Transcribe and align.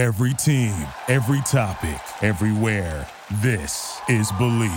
Every 0.00 0.32
team, 0.32 0.72
every 1.08 1.42
topic, 1.42 2.00
everywhere. 2.22 3.06
This 3.42 4.00
is 4.08 4.32
Bleav. 4.32 4.70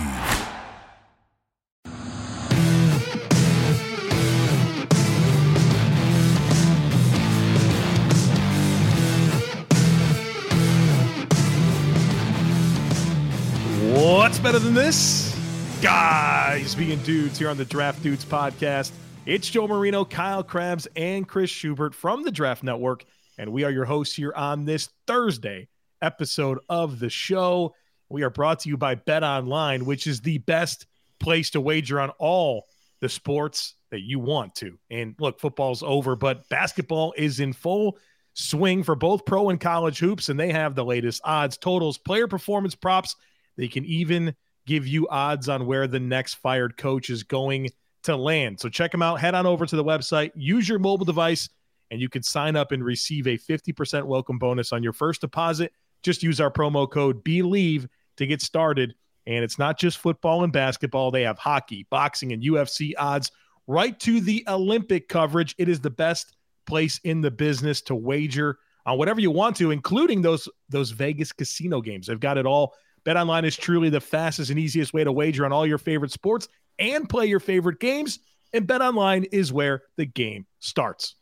What's 13.94 14.38
better 14.38 14.58
than 14.58 14.74
this? 14.74 15.34
Guys 15.80 16.74
being 16.74 16.98
dudes 16.98 17.38
here 17.38 17.48
on 17.48 17.56
the 17.56 17.64
Draft 17.64 18.02
Dudes 18.02 18.26
podcast. 18.26 18.92
It's 19.24 19.48
Joe 19.48 19.66
Marino, 19.66 20.04
Kyle 20.04 20.42
Crabbs, 20.42 20.86
and 20.94 21.26
Chris 21.26 21.48
Schubert 21.48 21.94
from 21.94 22.24
the 22.24 22.30
Draft 22.30 22.62
Network. 22.62 23.06
And 23.38 23.52
we 23.52 23.64
are 23.64 23.70
your 23.70 23.84
hosts 23.84 24.14
here 24.14 24.32
on 24.34 24.64
this 24.64 24.88
Thursday 25.06 25.68
episode 26.00 26.58
of 26.68 26.98
the 26.98 27.10
show. 27.10 27.74
We 28.08 28.22
are 28.22 28.30
brought 28.30 28.60
to 28.60 28.68
you 28.68 28.76
by 28.76 28.94
Bet 28.94 29.24
Online, 29.24 29.84
which 29.84 30.06
is 30.06 30.20
the 30.20 30.38
best 30.38 30.86
place 31.18 31.50
to 31.50 31.60
wager 31.60 32.00
on 32.00 32.10
all 32.18 32.66
the 33.00 33.08
sports 33.08 33.74
that 33.90 34.02
you 34.02 34.18
want 34.18 34.54
to. 34.56 34.78
And 34.90 35.14
look, 35.18 35.40
football's 35.40 35.82
over, 35.82 36.16
but 36.16 36.48
basketball 36.48 37.14
is 37.16 37.40
in 37.40 37.52
full 37.52 37.98
swing 38.34 38.82
for 38.82 38.94
both 38.94 39.24
pro 39.24 39.50
and 39.50 39.60
college 39.60 39.98
hoops, 39.98 40.28
and 40.28 40.38
they 40.38 40.52
have 40.52 40.74
the 40.74 40.84
latest 40.84 41.20
odds, 41.24 41.56
totals, 41.56 41.98
player 41.98 42.28
performance 42.28 42.74
props. 42.74 43.16
They 43.56 43.68
can 43.68 43.84
even 43.84 44.34
give 44.66 44.86
you 44.86 45.08
odds 45.08 45.48
on 45.48 45.66
where 45.66 45.86
the 45.86 46.00
next 46.00 46.34
fired 46.34 46.76
coach 46.76 47.10
is 47.10 47.22
going 47.22 47.70
to 48.04 48.16
land. 48.16 48.60
So 48.60 48.68
check 48.68 48.92
them 48.92 49.02
out. 49.02 49.20
Head 49.20 49.34
on 49.34 49.46
over 49.46 49.66
to 49.66 49.76
the 49.76 49.84
website, 49.84 50.32
use 50.34 50.68
your 50.68 50.78
mobile 50.78 51.04
device, 51.04 51.48
and 51.94 52.02
you 52.02 52.08
can 52.08 52.24
sign 52.24 52.56
up 52.56 52.72
and 52.72 52.84
receive 52.84 53.28
a 53.28 53.38
50% 53.38 54.04
welcome 54.04 54.36
bonus 54.36 54.72
on 54.72 54.82
your 54.82 54.92
first 54.92 55.20
deposit. 55.20 55.72
Just 56.02 56.24
use 56.24 56.40
our 56.40 56.50
promo 56.50 56.90
code 56.90 57.24
BLEAV 57.24 57.88
to 58.16 58.26
get 58.26 58.42
started. 58.42 58.96
And 59.28 59.44
it's 59.44 59.60
not 59.60 59.78
just 59.78 59.98
football 59.98 60.42
and 60.42 60.52
basketball, 60.52 61.12
they 61.12 61.22
have 61.22 61.38
hockey, 61.38 61.86
boxing, 61.90 62.32
and 62.32 62.42
UFC 62.42 62.94
odds 62.98 63.30
right 63.68 63.96
to 64.00 64.20
the 64.20 64.44
Olympic 64.48 65.08
coverage. 65.08 65.54
It 65.56 65.68
is 65.68 65.80
the 65.80 65.88
best 65.88 66.36
place 66.66 66.98
in 67.04 67.20
the 67.20 67.30
business 67.30 67.80
to 67.82 67.94
wager 67.94 68.58
on 68.86 68.98
whatever 68.98 69.20
you 69.20 69.30
want 69.30 69.54
to, 69.58 69.70
including 69.70 70.20
those 70.20 70.48
those 70.68 70.90
Vegas 70.90 71.30
casino 71.30 71.80
games. 71.80 72.08
They've 72.08 72.18
got 72.18 72.38
it 72.38 72.44
all. 72.44 72.74
Bet 73.04 73.16
online 73.16 73.44
is 73.44 73.56
truly 73.56 73.88
the 73.88 74.00
fastest 74.00 74.50
and 74.50 74.58
easiest 74.58 74.92
way 74.92 75.04
to 75.04 75.12
wager 75.12 75.44
on 75.44 75.52
all 75.52 75.64
your 75.64 75.78
favorite 75.78 76.10
sports 76.10 76.48
and 76.80 77.08
play 77.08 77.26
your 77.26 77.40
favorite 77.40 77.78
games. 77.78 78.18
And 78.52 78.66
bet 78.66 78.82
online 78.82 79.24
is 79.24 79.52
where 79.52 79.84
the 79.96 80.06
game 80.06 80.46
starts. 80.58 81.14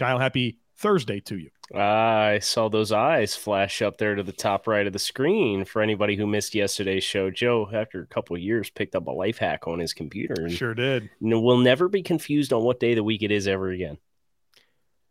Kyle, 0.00 0.18
happy 0.18 0.58
Thursday 0.78 1.20
to 1.20 1.36
you. 1.36 1.50
I 1.74 2.38
saw 2.38 2.70
those 2.70 2.90
eyes 2.90 3.36
flash 3.36 3.82
up 3.82 3.98
there 3.98 4.14
to 4.14 4.22
the 4.22 4.32
top 4.32 4.66
right 4.66 4.86
of 4.86 4.94
the 4.94 4.98
screen. 4.98 5.66
For 5.66 5.82
anybody 5.82 6.16
who 6.16 6.26
missed 6.26 6.54
yesterday's 6.54 7.04
show, 7.04 7.30
Joe, 7.30 7.68
after 7.70 8.00
a 8.00 8.06
couple 8.06 8.34
of 8.34 8.40
years, 8.40 8.70
picked 8.70 8.96
up 8.96 9.06
a 9.06 9.10
life 9.10 9.36
hack 9.36 9.68
on 9.68 9.78
his 9.78 9.92
computer. 9.92 10.36
And 10.38 10.50
Sure 10.52 10.72
did. 10.72 11.10
We'll 11.20 11.58
never 11.58 11.90
be 11.90 12.02
confused 12.02 12.50
on 12.54 12.64
what 12.64 12.80
day 12.80 12.92
of 12.92 12.96
the 12.96 13.04
week 13.04 13.22
it 13.22 13.30
is 13.30 13.46
ever 13.46 13.68
again. 13.68 13.98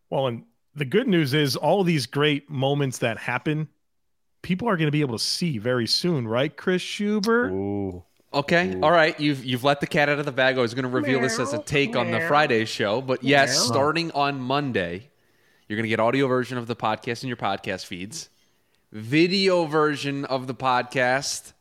Well, 0.10 0.26
and 0.26 0.46
the 0.74 0.86
good 0.86 1.08
news 1.08 1.36
is 1.36 1.56
all 1.56 1.84
these 1.84 2.08
great 2.08 2.50
moments 2.50 2.98
that 2.98 3.20
happen, 3.20 3.70
people 4.42 4.68
are 4.68 4.76
going 4.76 4.88
to 4.88 4.92
be 4.92 5.02
able 5.02 5.20
to 5.20 5.24
see 5.24 5.60
very 5.60 5.86
soon, 5.86 6.28
right, 6.28 6.58
Chris 6.58 6.82
Schubert? 6.82 7.52
Ooh. 7.52 8.04
Okay, 8.32 8.80
all 8.82 8.92
right. 8.92 9.20
You've 9.20 9.44
you've 9.44 9.64
let 9.64 9.80
the 9.80 9.88
cat 9.88 10.08
out 10.08 10.20
of 10.20 10.26
the 10.26 10.32
bag. 10.32 10.58
I 10.58 10.62
was 10.62 10.76
going 10.76 10.84
to 10.84 10.90
reveal 10.90 11.20
this 11.20 11.40
as 11.40 11.54
a 11.54 11.58
take 11.58 11.96
on 11.96 12.12
the 12.12 12.22
Friday 12.22 12.66
show, 12.66 13.02
but 13.02 13.24
yes, 13.24 13.58
starting 13.58 14.12
on 14.12 14.40
Monday, 14.40 15.10
you're 15.68 15.78
going 15.78 15.84
to 15.86 15.90
get 15.90 16.00
audio 16.00 16.28
version 16.28 16.58
of 16.60 16.68
the 16.68 16.76
podcast 16.76 17.24
in 17.24 17.28
your 17.28 17.38
podcast 17.38 17.86
feeds, 17.86 18.30
video 18.92 19.66
version 19.66 20.26
of 20.26 20.46
the 20.46 20.54
podcast 20.54 21.54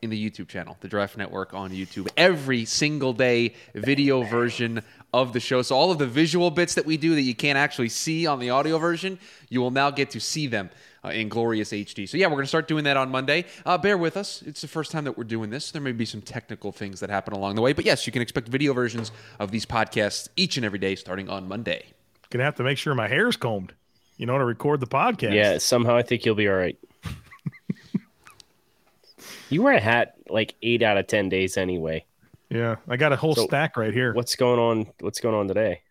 in 0.00 0.08
the 0.08 0.30
YouTube 0.30 0.48
channel, 0.48 0.78
the 0.80 0.88
Draft 0.88 1.18
Network 1.18 1.52
on 1.52 1.70
YouTube. 1.70 2.08
Every 2.16 2.64
single 2.64 3.12
day, 3.12 3.54
video 3.74 4.22
version 4.22 4.82
of 5.12 5.32
the 5.32 5.40
show. 5.40 5.62
So 5.62 5.76
all 5.76 5.90
of 5.90 5.98
the 5.98 6.06
visual 6.06 6.50
bits 6.50 6.74
that 6.74 6.86
we 6.86 6.96
do 6.96 7.14
that 7.14 7.22
you 7.22 7.34
can't 7.34 7.58
actually 7.58 7.88
see 7.88 8.26
on 8.26 8.38
the 8.38 8.50
audio 8.50 8.78
version, 8.78 9.18
you 9.48 9.60
will 9.60 9.70
now 9.70 9.90
get 9.90 10.10
to 10.10 10.20
see 10.20 10.46
them 10.46 10.70
uh, 11.04 11.08
in 11.08 11.28
glorious 11.28 11.72
HD. 11.72 12.08
So 12.08 12.16
yeah, 12.16 12.26
we're 12.26 12.34
going 12.34 12.44
to 12.44 12.48
start 12.48 12.68
doing 12.68 12.84
that 12.84 12.96
on 12.96 13.10
Monday. 13.10 13.46
Uh, 13.64 13.78
bear 13.78 13.98
with 13.98 14.16
us; 14.16 14.42
it's 14.42 14.60
the 14.60 14.68
first 14.68 14.92
time 14.92 15.04
that 15.04 15.16
we're 15.16 15.24
doing 15.24 15.50
this. 15.50 15.70
There 15.70 15.82
may 15.82 15.92
be 15.92 16.04
some 16.04 16.22
technical 16.22 16.72
things 16.72 17.00
that 17.00 17.10
happen 17.10 17.34
along 17.34 17.54
the 17.54 17.62
way, 17.62 17.72
but 17.72 17.84
yes, 17.84 18.06
you 18.06 18.12
can 18.12 18.22
expect 18.22 18.48
video 18.48 18.72
versions 18.72 19.12
of 19.38 19.50
these 19.50 19.66
podcasts 19.66 20.28
each 20.36 20.56
and 20.56 20.64
every 20.64 20.78
day 20.78 20.94
starting 20.94 21.28
on 21.28 21.48
Monday. 21.48 21.84
Gonna 22.30 22.44
have 22.44 22.56
to 22.56 22.62
make 22.62 22.78
sure 22.78 22.94
my 22.94 23.08
hair's 23.08 23.36
combed, 23.36 23.74
you 24.16 24.26
know, 24.26 24.38
to 24.38 24.44
record 24.44 24.80
the 24.80 24.86
podcast. 24.86 25.34
Yeah, 25.34 25.58
somehow 25.58 25.96
I 25.96 26.02
think 26.02 26.24
you'll 26.24 26.36
be 26.36 26.48
all 26.48 26.54
right. 26.54 26.78
you 29.50 29.62
wear 29.62 29.74
a 29.74 29.80
hat 29.80 30.14
like 30.28 30.54
eight 30.62 30.82
out 30.82 30.96
of 30.96 31.08
10 31.08 31.28
days 31.28 31.56
anyway. 31.56 32.04
Yeah. 32.50 32.76
I 32.88 32.96
got 32.96 33.12
a 33.12 33.16
whole 33.16 33.34
So, 33.34 33.46
stack 33.46 33.76
right 33.76 33.92
here. 33.94 34.12
What's 34.12 34.36
going 34.36 34.58
on? 34.58 34.92
What's 35.00 35.20
going 35.20 35.34
on 35.34 35.48
today? 35.48 35.82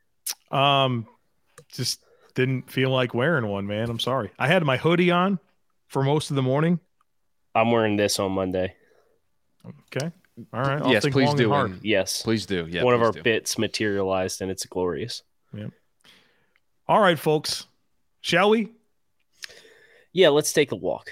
Um, 0.52 1.08
just 1.72 2.02
didn't 2.36 2.70
feel 2.70 2.90
like 2.90 3.14
wearing 3.14 3.48
one, 3.48 3.66
man. 3.68 3.90
I'm 3.90 4.00
sorry. 4.00 4.32
I 4.38 4.48
had 4.48 4.64
my 4.64 4.78
hoodie 4.78 5.12
on 5.12 5.40
for 5.88 6.04
most 6.04 6.30
of 6.30 6.36
the 6.36 6.42
morning. 6.42 6.80
I'm 7.56 7.72
wearing 7.72 7.96
this 7.96 8.20
on 8.20 8.32
Monday. 8.32 8.76
Okay. 9.96 10.12
All 10.54 10.62
right. 10.62 10.82
I'll 10.82 10.92
yes, 10.92 11.04
think 11.04 11.14
please 11.14 11.28
long 11.28 11.38
do. 11.38 11.44
and 11.46 11.52
hard. 11.54 11.80
Yes. 11.84 12.22
Please 12.22 12.46
do. 12.46 12.66
Yeah, 12.70 12.84
One 12.84 12.94
of 12.94 13.02
our 13.02 13.12
do. 13.12 13.22
bits 13.24 13.58
materialized 13.58 14.42
and 14.42 14.50
it's 14.50 14.66
glorious. 14.66 15.24
All 16.88 17.00
right, 17.02 17.20
folks. 17.20 17.68
Shall 18.22 18.50
we? 18.50 18.72
Yeah, 20.12 20.30
let's 20.30 20.54
take 20.54 20.72
a 20.72 20.76
walk. 20.76 21.12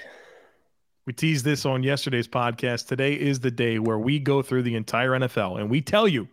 We 1.08 1.14
teased 1.14 1.42
this 1.42 1.64
on 1.64 1.82
yesterday's 1.82 2.28
podcast. 2.28 2.86
Today 2.86 3.14
is 3.14 3.40
the 3.40 3.50
day 3.50 3.78
where 3.78 3.98
we 3.98 4.18
go 4.18 4.42
through 4.42 4.64
the 4.64 4.74
entire 4.74 5.12
NFL 5.12 5.58
and 5.58 5.70
we 5.70 5.80
tell 5.80 6.06
you 6.06 6.28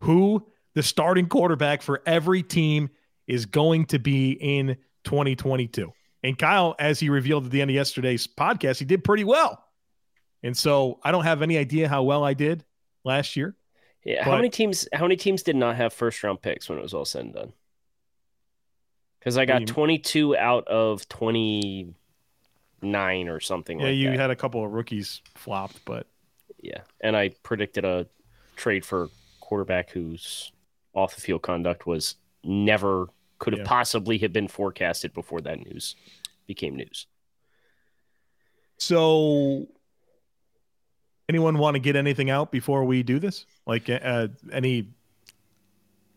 who 0.00 0.46
the 0.74 0.82
starting 0.84 1.26
quarterback 1.26 1.82
for 1.82 2.02
every 2.06 2.44
team 2.44 2.88
is 3.26 3.46
going 3.46 3.86
to 3.86 3.98
be 3.98 4.30
in 4.40 4.76
2022. 5.02 5.92
And 6.22 6.38
Kyle, 6.38 6.76
as 6.78 7.00
he 7.00 7.08
revealed 7.08 7.46
at 7.46 7.50
the 7.50 7.62
end 7.62 7.72
of 7.72 7.74
yesterday's 7.74 8.28
podcast, 8.28 8.78
he 8.78 8.84
did 8.84 9.02
pretty 9.02 9.24
well. 9.24 9.60
And 10.44 10.56
so 10.56 11.00
I 11.02 11.10
don't 11.10 11.24
have 11.24 11.42
any 11.42 11.58
idea 11.58 11.88
how 11.88 12.04
well 12.04 12.22
I 12.22 12.34
did 12.34 12.64
last 13.04 13.34
year. 13.34 13.56
Yeah, 14.04 14.22
how 14.22 14.36
many 14.36 14.50
teams 14.50 14.86
how 14.92 15.02
many 15.02 15.16
teams 15.16 15.42
did 15.42 15.56
not 15.56 15.74
have 15.74 15.92
first 15.92 16.22
round 16.22 16.40
picks 16.40 16.68
when 16.68 16.78
it 16.78 16.82
was 16.82 16.94
all 16.94 17.04
said 17.04 17.24
and 17.24 17.34
done? 17.34 17.52
Because 19.18 19.36
I 19.36 19.46
got 19.46 19.66
22 19.66 20.36
out 20.36 20.68
of 20.68 21.08
29 22.86 23.28
or 23.28 23.40
something 23.40 23.78
Yeah, 23.80 23.86
like 23.86 23.96
you 23.96 24.10
that. 24.10 24.18
had 24.18 24.30
a 24.30 24.36
couple 24.36 24.64
of 24.64 24.72
rookies 24.72 25.22
flopped, 25.34 25.84
but 25.84 26.06
Yeah, 26.60 26.80
and 27.00 27.16
I 27.16 27.30
predicted 27.42 27.84
a 27.84 28.06
trade 28.56 28.84
for 28.84 29.08
quarterback 29.40 29.90
whose 29.90 30.52
off 30.94 31.14
the 31.14 31.20
field 31.20 31.42
conduct 31.42 31.86
was 31.86 32.16
never 32.44 33.08
could 33.38 33.52
have 33.54 33.60
Yeah. 33.60 33.66
possibly 33.68 34.18
have 34.18 34.32
been 34.32 34.48
forecasted 34.48 35.12
before 35.14 35.40
that 35.42 35.58
news 35.60 35.96
became 36.46 36.76
news. 36.76 37.06
So, 38.78 39.68
anyone 41.28 41.58
want 41.58 41.74
to 41.74 41.78
get 41.80 41.94
anything 41.96 42.30
out 42.30 42.50
before 42.50 42.84
we 42.84 43.02
do 43.02 43.18
this? 43.20 43.46
Like 43.66 43.88
uh, 43.88 44.28
any? 44.52 44.88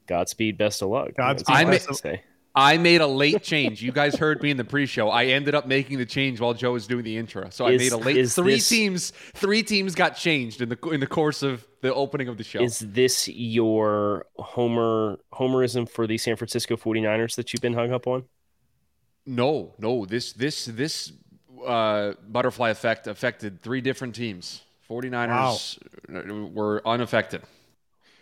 Godspeed, 0.08 0.58
best 0.58 0.82
of 0.82 0.90
luck. 0.90 1.14
Godspeed, 1.16 1.56
That's 1.56 1.70
best 1.70 1.88
I 1.90 1.92
of- 1.92 1.98
say. 1.98 2.24
I 2.58 2.78
made 2.78 3.02
a 3.02 3.08
late 3.08 3.44
change. 3.44 3.82
You 3.82 3.92
guys 3.92 4.16
heard 4.16 4.42
me 4.42 4.50
in 4.50 4.58
the 4.58 4.64
pre-show. 4.64 5.10
I 5.10 5.26
ended 5.26 5.56
up 5.56 5.68
making 5.68 5.98
the 5.98 6.06
change 6.06 6.40
while 6.40 6.54
Joe 6.54 6.72
was 6.72 6.88
doing 6.88 7.04
the 7.04 7.18
intro. 7.18 7.50
So 7.50 7.66
I 7.66 7.76
made 7.76 7.92
a 7.92 7.98
late. 7.98 8.16
is 8.18 8.34
Three 8.34 8.56
this- 8.56 8.70
teams. 8.70 9.12
Three 9.34 9.62
teams 9.62 9.94
got 9.96 10.16
changed 10.16 10.62
in 10.62 10.70
the 10.70 10.78
in 10.90 11.00
the 11.02 11.08
course 11.08 11.44
of 11.44 11.68
the 11.82 11.94
opening 11.94 12.28
of 12.30 12.38
the 12.38 12.44
show. 12.46 12.62
Is 12.62 12.80
this 12.80 13.28
your 13.28 14.26
homer 14.38 15.20
homerism 15.34 15.90
for 15.90 16.08
the 16.08 16.18
San 16.18 16.36
Francisco 16.38 16.76
49ers 16.78 17.36
that 17.36 17.52
you've 17.52 17.62
been 17.62 17.74
hung 17.74 17.92
up 17.92 18.08
on? 18.08 18.24
No, 19.26 19.74
no. 19.80 20.06
This 20.06 20.32
this 20.34 20.66
this 20.66 21.12
uh, 21.66 22.14
butterfly 22.28 22.70
effect 22.70 23.08
affected 23.08 23.62
three 23.62 23.82
different 23.82 24.16
teams. 24.16 24.62
49ers 24.90 25.80
uh, 26.14 26.46
were 26.54 26.82
unaffected. 26.88 27.42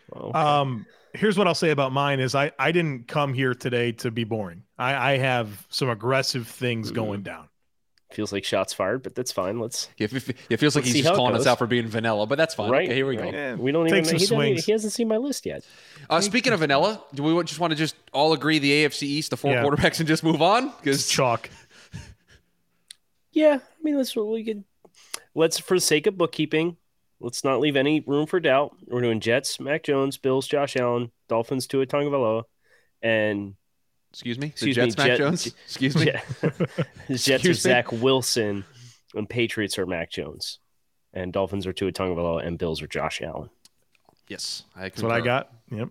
Well, 0.10 0.36
Um, 0.36 0.86
here's 1.14 1.38
what 1.38 1.48
I'll 1.48 1.56
say 1.56 1.70
about 1.72 1.92
mine: 1.92 2.20
is 2.20 2.36
I 2.36 2.52
I 2.60 2.72
didn't 2.72 3.08
come 3.08 3.34
here 3.34 3.54
today 3.54 3.92
to 3.94 4.12
be 4.12 4.24
boring. 4.24 4.64
I 4.78 5.14
I 5.14 5.18
have 5.18 5.66
some 5.70 5.90
aggressive 5.90 6.48
things 6.48 6.92
going 6.92 7.24
down. 7.24 7.50
feels 8.12 8.32
like 8.32 8.44
shots 8.46 8.74
fired, 8.74 9.02
but 9.02 9.16
that's 9.16 9.32
fine. 9.32 9.60
Let's 9.60 9.90
It, 9.98 10.14
it, 10.14 10.36
it 10.50 10.58
feels 10.58 10.76
like 10.76 10.86
he's 10.86 11.02
just 11.04 11.16
calling 11.16 11.36
us 11.36 11.48
out 11.48 11.58
for 11.58 11.66
being 11.68 11.88
vanilla, 11.88 12.28
but 12.28 12.38
that's 12.38 12.54
fine. 12.54 12.70
right. 12.70 12.86
Okay, 12.88 12.96
here 12.96 13.08
we 13.08 13.16
go. 13.16 13.24
Yeah, 13.32 13.56
We 13.56 13.72
don't 13.72 13.86
take 13.88 14.06
even. 14.06 14.06
some 14.06 14.18
He, 14.20 14.26
swings. 14.26 14.66
he 14.66 14.72
hasn't 14.72 14.94
seen 14.94 15.08
my 15.08 15.18
list 15.18 15.46
yet. 15.48 15.66
Uh, 16.10 16.22
speaking 16.22 16.54
of 16.54 16.60
vanilla, 16.60 17.04
do 17.16 17.24
we 17.24 17.44
just 17.44 17.60
want 17.60 17.72
to 17.72 17.76
just 17.78 17.96
all 18.12 18.34
agree 18.34 18.60
the 18.60 18.86
AFC 18.86 19.04
East, 19.04 19.32
the 19.32 19.38
four 19.38 19.52
Yeah. 19.52 19.64
quarterbacks, 19.64 20.00
and 20.00 20.08
just 20.08 20.24
move 20.24 20.42
on? 20.44 20.72
Because 20.78 21.08
Chalk. 21.08 21.50
Yeah, 23.32 23.60
I 23.62 23.84
mean, 23.84 23.98
let's 23.98 24.16
we 24.16 24.44
could 24.44 24.64
let's 25.34 25.58
for 25.58 25.76
the 25.76 25.82
sake 25.82 26.06
of 26.06 26.18
bookkeeping, 26.18 26.78
let's 27.24 27.44
not 27.44 27.60
leave 27.60 27.76
any 27.76 28.02
room 28.02 28.28
for 28.28 28.40
doubt. 28.40 28.76
We're 28.86 29.02
doing 29.02 29.20
Jets, 29.20 29.60
Mac 29.60 29.82
Jones, 29.84 30.18
Bills, 30.18 30.48
Josh 30.48 30.76
Allen, 30.78 31.12
Dolphins, 31.30 31.66
Tua 31.66 31.86
Tagovailoa, 31.88 32.44
and 33.02 33.56
Excuse 34.12 34.38
me. 34.38 34.48
Excuse 34.48 34.76
the 34.76 34.82
me, 34.84 34.88
Jets, 34.90 34.98
Mac 34.98 35.08
Jet- 35.08 35.18
Jones. 35.18 35.48
Excuse 35.66 35.96
me. 35.96 36.06
Jet- 36.06 36.26
Jets 36.42 36.70
are 36.70 37.14
Excuse 37.14 37.44
me? 37.48 37.54
Zach 37.54 37.92
Wilson, 37.92 38.64
and 39.16 39.28
Patriots 39.28 39.80
are 39.80 39.88
Mac 39.88 40.12
Jones, 40.12 40.60
and 41.14 41.34
Dolphins 41.34 41.66
are 41.66 41.74
Tua 41.74 41.92
Tagovailoa, 41.92 42.46
and 42.46 42.60
Bills 42.60 42.82
are 42.84 42.88
Josh 42.88 43.22
Allen. 43.24 43.50
Yes, 44.28 44.64
I 44.76 44.84
That's 44.84 45.02
what 45.02 45.12
I 45.12 45.22
got. 45.22 45.52
Yep. 45.72 45.90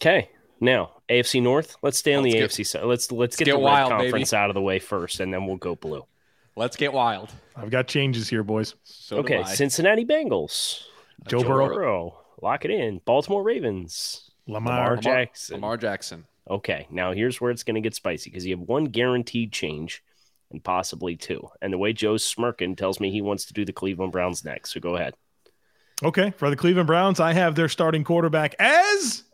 Okay, 0.00 0.30
now 0.60 0.92
AFC 1.08 1.42
North. 1.42 1.76
Let's 1.82 1.98
stay 1.98 2.14
on 2.14 2.22
Let's 2.22 2.34
the 2.34 2.40
get- 2.40 2.50
AFC 2.50 2.66
side. 2.66 2.84
Let's 2.84 3.10
let's 3.10 3.36
get, 3.36 3.46
get 3.46 3.52
the 3.52 3.58
wild, 3.58 3.90
conference 3.90 4.30
baby. 4.30 4.38
out 4.40 4.50
of 4.50 4.54
the 4.54 4.60
way 4.62 4.78
first, 4.78 5.20
and 5.20 5.32
then 5.32 5.46
we'll 5.46 5.56
go 5.56 5.74
blue. 5.74 6.04
Let's 6.56 6.76
get 6.76 6.92
wild. 6.92 7.30
I've 7.56 7.70
got 7.70 7.88
changes 7.88 8.28
here, 8.28 8.42
boys. 8.44 8.74
So 8.84 9.18
okay, 9.18 9.42
Cincinnati 9.44 10.04
Bengals, 10.04 10.82
Joe, 11.28 11.40
Joe 11.42 11.48
Burrow, 11.48 11.68
Burrow, 11.68 12.18
lock 12.40 12.64
it 12.64 12.70
in. 12.70 13.00
Baltimore 13.04 13.42
Ravens, 13.42 14.30
Lamar. 14.46 14.74
Lamar 14.80 14.96
Jackson. 14.96 15.54
Lamar 15.56 15.76
Jackson. 15.76 16.24
Okay, 16.48 16.86
now 16.90 17.12
here's 17.12 17.40
where 17.40 17.50
it's 17.50 17.62
going 17.64 17.74
to 17.76 17.80
get 17.80 17.94
spicy 17.94 18.30
because 18.30 18.44
you 18.46 18.56
have 18.56 18.68
one 18.68 18.84
guaranteed 18.86 19.50
change 19.52 20.02
and 20.50 20.62
possibly 20.62 21.16
two. 21.16 21.48
And 21.62 21.72
the 21.72 21.78
way 21.78 21.92
Joe's 21.92 22.24
smirking 22.24 22.76
tells 22.76 23.00
me 23.00 23.10
he 23.10 23.22
wants 23.22 23.46
to 23.46 23.54
do 23.54 23.64
the 23.64 23.72
Cleveland 23.72 24.12
Browns 24.12 24.44
next. 24.44 24.72
So 24.72 24.80
go 24.80 24.94
ahead. 24.96 25.14
Okay, 26.02 26.32
for 26.36 26.50
the 26.50 26.56
Cleveland 26.56 26.86
Browns, 26.86 27.18
I 27.18 27.32
have 27.32 27.54
their 27.54 27.68
starting 27.68 28.04
quarterback 28.04 28.54
as 28.58 29.24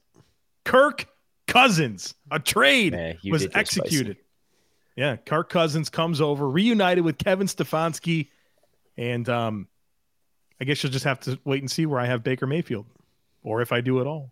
Kirk 0.65 1.07
Cousins. 1.49 2.15
A 2.31 2.39
trade 2.39 2.93
Yeah, 2.95 3.33
was 3.33 3.49
executed. 3.55 4.17
spicy. 4.19 4.27
Yeah, 5.01 5.17
Kirk 5.17 5.49
Cousins 5.49 5.89
comes 5.89 6.21
over, 6.21 6.47
reunited 6.47 7.03
with 7.05 7.17
Kevin 7.17 7.47
Stefanski, 7.47 8.29
and 8.99 9.27
um, 9.31 9.67
I 10.61 10.67
guess 10.67 10.83
you'll 10.83 10.93
just 10.93 11.07
have 11.07 11.21
to 11.21 11.39
wait 11.43 11.63
and 11.63 11.71
see 11.71 11.87
where 11.87 11.99
I 11.99 12.05
have 12.05 12.23
Baker 12.23 12.47
Mayfield, 12.47 12.85
or 13.43 13.63
if 13.63 13.73
I 13.73 13.81
do 13.81 14.03
at 14.03 14.07
all. 14.07 14.31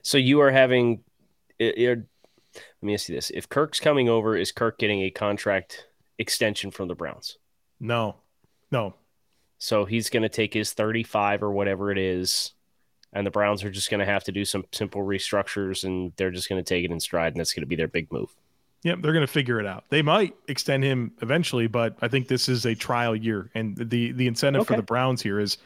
So 0.00 0.16
you 0.16 0.40
are 0.40 0.50
having. 0.50 1.04
it- 1.58 1.76
let 2.54 2.66
me 2.80 2.94
ask 2.94 3.10
you 3.10 3.14
this: 3.14 3.28
If 3.34 3.50
Kirk's 3.50 3.80
coming 3.80 4.08
over, 4.08 4.34
is 4.34 4.50
Kirk 4.50 4.78
getting 4.78 5.02
a 5.02 5.10
contract 5.10 5.88
extension 6.18 6.70
from 6.70 6.88
the 6.88 6.94
Browns? 6.94 7.36
No, 7.78 8.16
no, 8.70 8.94
So 9.58 9.84
he's 9.84 10.08
going 10.08 10.22
to 10.22 10.30
take 10.30 10.54
his 10.54 10.72
35 10.72 11.42
or 11.42 11.52
whatever 11.52 11.90
it 11.92 11.98
is, 11.98 12.54
and 13.12 13.26
the 13.26 13.30
Browns 13.30 13.62
are 13.62 13.70
just 13.70 13.90
going 13.90 14.00
to 14.00 14.06
have 14.06 14.24
to 14.24 14.32
do 14.32 14.46
some 14.46 14.64
simple 14.72 15.02
restructures, 15.02 15.84
and 15.84 16.14
they're 16.16 16.30
just 16.30 16.48
going 16.48 16.64
to 16.64 16.66
take 16.66 16.86
it 16.86 16.90
in 16.90 16.98
stride, 16.98 17.34
and 17.34 17.40
that's 17.40 17.52
going 17.52 17.60
to 17.60 17.66
be 17.66 17.76
their 17.76 17.88
big 17.88 18.10
move. 18.10 18.34
Yep, 18.84 19.00
they're 19.00 19.12
going 19.12 19.26
to 19.26 19.32
figure 19.32 19.60
it 19.60 19.66
out. 19.66 19.84
They 19.90 20.02
might 20.02 20.34
extend 20.48 20.82
him 20.82 21.12
eventually, 21.22 21.68
but 21.68 21.96
I 22.02 22.08
think 22.08 22.26
this 22.26 22.48
is 22.48 22.66
a 22.66 22.74
trial 22.74 23.14
year, 23.14 23.50
and 23.54 23.76
the 23.76 24.10
the 24.12 24.26
incentive 24.26 24.66
for 24.66 24.74
the 24.76 24.82
Browns 24.82 25.22
here 25.22 25.38
is 25.38 25.56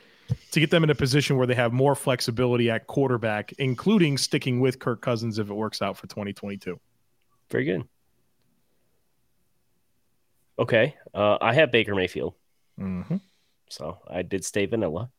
to 0.51 0.61
get 0.61 0.71
them 0.71 0.85
in 0.85 0.91
a 0.91 0.95
position 0.95 1.37
where 1.39 1.47
they 1.47 1.55
have 1.55 1.73
more 1.73 1.95
flexibility 1.95 2.71
at 2.71 2.87
quarterback, 2.89 3.53
including 3.59 4.19
sticking 4.19 4.61
with 4.61 4.79
Kirk 4.81 5.01
Cousins 5.01 5.39
if 5.39 5.49
it 5.49 5.55
works 5.55 5.81
out 5.81 5.97
for 5.97 6.07
2022. 6.09 6.79
Very 7.51 7.65
good. 7.65 7.85
Okay, 10.59 10.95
uh, 11.15 11.37
I 11.41 11.53
have 11.55 11.71
Baker 11.71 11.95
Mayfield, 11.95 12.35
Mm-hmm. 12.81 13.17
so 13.69 13.99
I 14.09 14.23
did 14.23 14.45
stay 14.45 14.67
vanilla, 14.67 15.11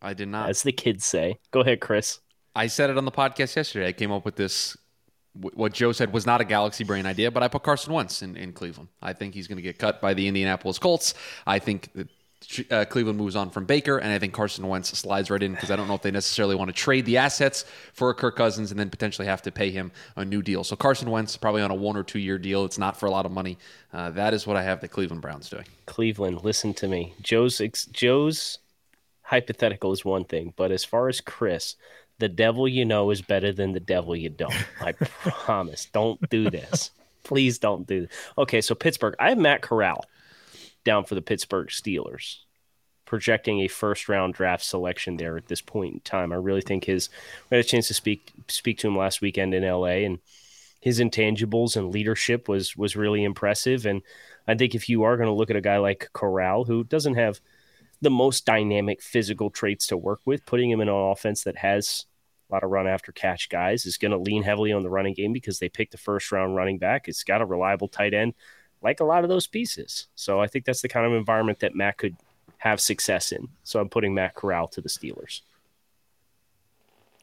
I 0.00 0.14
did 0.14 0.28
not. 0.28 0.48
as 0.48 0.62
the 0.62 0.72
kids 0.72 1.04
say. 1.04 1.38
Go 1.50 1.60
ahead, 1.60 1.80
Chris. 1.80 2.20
I 2.54 2.68
said 2.68 2.90
it 2.90 2.96
on 2.98 3.04
the 3.04 3.10
podcast 3.12 3.54
yesterday. 3.56 3.88
I 3.88 3.92
came 3.92 4.10
up 4.12 4.24
with 4.24 4.36
this. 4.36 4.76
Wh- 5.40 5.56
What 5.56 5.72
Joe 5.72 5.92
said 5.92 6.12
was 6.12 6.26
not 6.26 6.40
a 6.40 6.44
galaxy 6.44 6.84
brain 6.84 7.06
idea, 7.06 7.30
but 7.30 7.42
I 7.42 7.48
put 7.48 7.62
Carson 7.62 7.92
Wentz 7.92 8.22
in, 8.22 8.36
in 8.36 8.52
Cleveland. 8.52 8.88
I 9.02 9.12
think 9.12 9.34
he's 9.34 9.46
going 9.46 9.56
to 9.56 9.62
get 9.62 9.78
cut 9.78 10.00
by 10.00 10.14
the 10.14 10.26
Indianapolis 10.28 10.78
Colts. 10.78 11.14
I 11.46 11.58
think 11.58 11.92
that 11.94 12.08
uh, 12.70 12.84
Cleveland 12.84 13.18
moves 13.18 13.34
on 13.34 13.50
from 13.50 13.64
Baker, 13.64 13.98
and 13.98 14.12
I 14.12 14.18
think 14.18 14.32
Carson 14.32 14.66
Wentz 14.68 14.96
slides 14.96 15.30
right 15.30 15.42
in 15.42 15.52
because 15.52 15.70
I 15.70 15.76
don't 15.76 15.88
know 15.88 15.94
if 15.94 16.02
they 16.02 16.10
necessarily 16.10 16.54
want 16.54 16.68
to 16.68 16.74
trade 16.74 17.06
the 17.06 17.16
assets 17.16 17.64
for 17.92 18.12
Kirk 18.14 18.36
Cousins 18.36 18.70
and 18.70 18.78
then 18.78 18.90
potentially 18.90 19.26
have 19.26 19.42
to 19.42 19.50
pay 19.50 19.70
him 19.70 19.90
a 20.16 20.24
new 20.24 20.42
deal. 20.42 20.62
So 20.62 20.76
Carson 20.76 21.10
Wentz 21.10 21.36
probably 21.36 21.62
on 21.62 21.70
a 21.70 21.74
one 21.74 21.96
or 21.96 22.02
two 22.02 22.18
year 22.18 22.38
deal. 22.38 22.64
It's 22.64 22.78
not 22.78 22.98
for 22.98 23.06
a 23.06 23.10
lot 23.10 23.26
of 23.26 23.32
money. 23.32 23.58
Uh, 23.92 24.10
that 24.10 24.34
is 24.34 24.46
what 24.46 24.56
I 24.56 24.62
have 24.62 24.80
the 24.80 24.88
Cleveland 24.88 25.22
Browns 25.22 25.48
doing. 25.48 25.64
Cleveland, 25.86 26.44
listen 26.44 26.74
to 26.74 26.88
me. 26.88 27.14
Joe's 27.20 27.58
Joe's 27.90 28.58
hypothetical 29.22 29.92
is 29.92 30.04
one 30.04 30.24
thing, 30.24 30.52
but 30.56 30.70
as 30.70 30.84
far 30.84 31.08
as 31.08 31.20
Chris, 31.20 31.74
the 32.18 32.28
devil 32.28 32.66
you 32.66 32.84
know 32.84 33.10
is 33.10 33.22
better 33.22 33.52
than 33.52 33.72
the 33.72 33.80
devil 33.80 34.16
you 34.16 34.28
don't. 34.30 34.54
I 34.80 34.92
promise. 34.92 35.86
Don't 35.86 36.28
do 36.30 36.50
this. 36.50 36.90
Please 37.24 37.58
don't 37.58 37.86
do 37.86 38.02
this. 38.02 38.10
Okay, 38.38 38.60
so 38.60 38.74
Pittsburgh. 38.74 39.14
I 39.18 39.30
have 39.30 39.38
Matt 39.38 39.62
Corral 39.62 40.04
down 40.84 41.04
for 41.04 41.14
the 41.14 41.22
Pittsburgh 41.22 41.68
Steelers, 41.68 42.38
projecting 43.04 43.60
a 43.60 43.68
first 43.68 44.08
round 44.08 44.34
draft 44.34 44.64
selection 44.64 45.16
there 45.16 45.36
at 45.36 45.48
this 45.48 45.60
point 45.60 45.94
in 45.94 46.00
time. 46.00 46.32
I 46.32 46.36
really 46.36 46.62
think 46.62 46.84
his 46.84 47.08
we 47.50 47.56
had 47.56 47.64
a 47.64 47.68
chance 47.68 47.88
to 47.88 47.94
speak 47.94 48.32
speak 48.48 48.78
to 48.78 48.88
him 48.88 48.96
last 48.96 49.20
weekend 49.20 49.54
in 49.54 49.64
LA 49.64 50.04
and 50.06 50.18
his 50.80 51.00
intangibles 51.00 51.76
and 51.76 51.92
leadership 51.92 52.48
was 52.48 52.76
was 52.76 52.96
really 52.96 53.24
impressive. 53.24 53.86
And 53.86 54.02
I 54.46 54.54
think 54.54 54.74
if 54.74 54.88
you 54.88 55.02
are 55.02 55.16
going 55.16 55.28
to 55.28 55.34
look 55.34 55.50
at 55.50 55.56
a 55.56 55.60
guy 55.60 55.78
like 55.78 56.10
Corral, 56.12 56.64
who 56.64 56.84
doesn't 56.84 57.16
have 57.16 57.40
the 58.00 58.10
most 58.10 58.44
dynamic 58.44 59.02
physical 59.02 59.50
traits 59.50 59.86
to 59.88 59.96
work 59.96 60.20
with, 60.24 60.44
putting 60.46 60.70
him 60.70 60.80
in 60.80 60.88
an 60.88 60.94
offense 60.94 61.44
that 61.44 61.56
has 61.56 62.06
a 62.50 62.54
lot 62.54 62.62
of 62.62 62.70
run 62.70 62.86
after 62.86 63.12
catch 63.12 63.48
guys 63.48 63.86
is 63.86 63.98
going 63.98 64.12
to 64.12 64.18
lean 64.18 64.42
heavily 64.42 64.72
on 64.72 64.82
the 64.82 64.90
running 64.90 65.14
game 65.14 65.32
because 65.32 65.58
they 65.58 65.68
picked 65.68 65.92
the 65.92 65.98
first 65.98 66.30
round 66.30 66.54
running 66.54 66.78
back. 66.78 67.08
It's 67.08 67.24
got 67.24 67.40
a 67.40 67.46
reliable 67.46 67.88
tight 67.88 68.14
end, 68.14 68.34
like 68.82 69.00
a 69.00 69.04
lot 69.04 69.24
of 69.24 69.30
those 69.30 69.46
pieces. 69.46 70.06
So 70.14 70.40
I 70.40 70.46
think 70.46 70.64
that's 70.64 70.82
the 70.82 70.88
kind 70.88 71.06
of 71.06 71.12
environment 71.12 71.60
that 71.60 71.74
Matt 71.74 71.98
could 71.98 72.16
have 72.58 72.80
success 72.80 73.32
in. 73.32 73.48
So 73.64 73.80
I'm 73.80 73.88
putting 73.88 74.14
Matt 74.14 74.34
Corral 74.34 74.68
to 74.68 74.80
the 74.80 74.88
Steelers. 74.88 75.40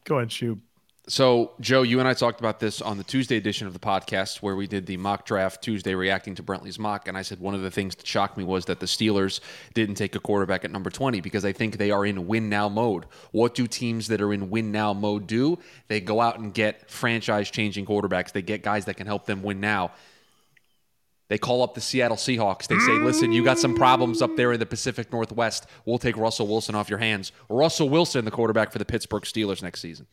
Go 0.03 0.17
ahead, 0.17 0.31
shoot. 0.31 0.59
So, 1.09 1.51
Joe, 1.59 1.81
you 1.81 1.99
and 1.99 2.07
I 2.07 2.13
talked 2.13 2.39
about 2.39 2.61
this 2.61 2.81
on 2.81 2.97
the 2.97 3.03
Tuesday 3.03 3.35
edition 3.35 3.67
of 3.67 3.73
the 3.73 3.79
podcast 3.79 4.37
where 4.37 4.55
we 4.55 4.67
did 4.67 4.85
the 4.85 4.95
mock 4.95 5.25
draft 5.25 5.61
Tuesday 5.61 5.95
reacting 5.95 6.33
to 6.35 6.43
Brentley's 6.43 6.79
mock. 6.79 7.09
And 7.09 7.17
I 7.17 7.23
said 7.23 7.41
one 7.41 7.53
of 7.53 7.61
the 7.61 7.69
things 7.69 7.93
that 7.95 8.07
shocked 8.07 8.37
me 8.37 8.45
was 8.45 8.63
that 8.65 8.79
the 8.79 8.85
Steelers 8.85 9.41
didn't 9.73 9.95
take 9.95 10.15
a 10.15 10.21
quarterback 10.21 10.63
at 10.63 10.71
number 10.71 10.89
20 10.89 11.19
because 11.19 11.43
I 11.43 11.51
think 11.51 11.75
they 11.75 11.91
are 11.91 12.05
in 12.05 12.25
win 12.25 12.47
now 12.47 12.69
mode. 12.69 13.05
What 13.31 13.53
do 13.53 13.67
teams 13.67 14.07
that 14.07 14.21
are 14.21 14.31
in 14.31 14.49
win 14.49 14.71
now 14.71 14.93
mode 14.93 15.27
do? 15.27 15.59
They 15.89 15.99
go 15.99 16.21
out 16.21 16.39
and 16.39 16.53
get 16.53 16.89
franchise 16.89 17.51
changing 17.51 17.85
quarterbacks, 17.85 18.31
they 18.31 18.41
get 18.41 18.63
guys 18.63 18.85
that 18.85 18.95
can 18.95 19.05
help 19.05 19.25
them 19.25 19.43
win 19.43 19.59
now. 19.59 19.91
They 21.27 21.37
call 21.37 21.63
up 21.63 21.73
the 21.73 21.81
Seattle 21.81 22.15
Seahawks. 22.15 22.67
They 22.67 22.77
say, 22.79 22.91
listen, 22.93 23.31
you 23.31 23.43
got 23.43 23.57
some 23.57 23.75
problems 23.75 24.21
up 24.21 24.35
there 24.37 24.53
in 24.53 24.59
the 24.59 24.65
Pacific 24.65 25.11
Northwest. 25.11 25.65
We'll 25.85 25.97
take 25.97 26.15
Russell 26.15 26.47
Wilson 26.47 26.75
off 26.75 26.89
your 26.89 26.99
hands. 26.99 27.31
Russell 27.49 27.89
Wilson, 27.89 28.23
the 28.23 28.31
quarterback 28.31 28.71
for 28.71 28.77
the 28.77 28.85
Pittsburgh 28.85 29.23
Steelers 29.23 29.63
next 29.63 29.81
season. 29.81 30.05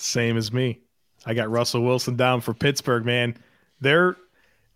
Same 0.00 0.36
as 0.36 0.52
me. 0.52 0.80
I 1.26 1.34
got 1.34 1.50
Russell 1.50 1.82
Wilson 1.82 2.16
down 2.16 2.40
for 2.40 2.54
Pittsburgh, 2.54 3.04
man. 3.04 3.36
They're 3.80 4.16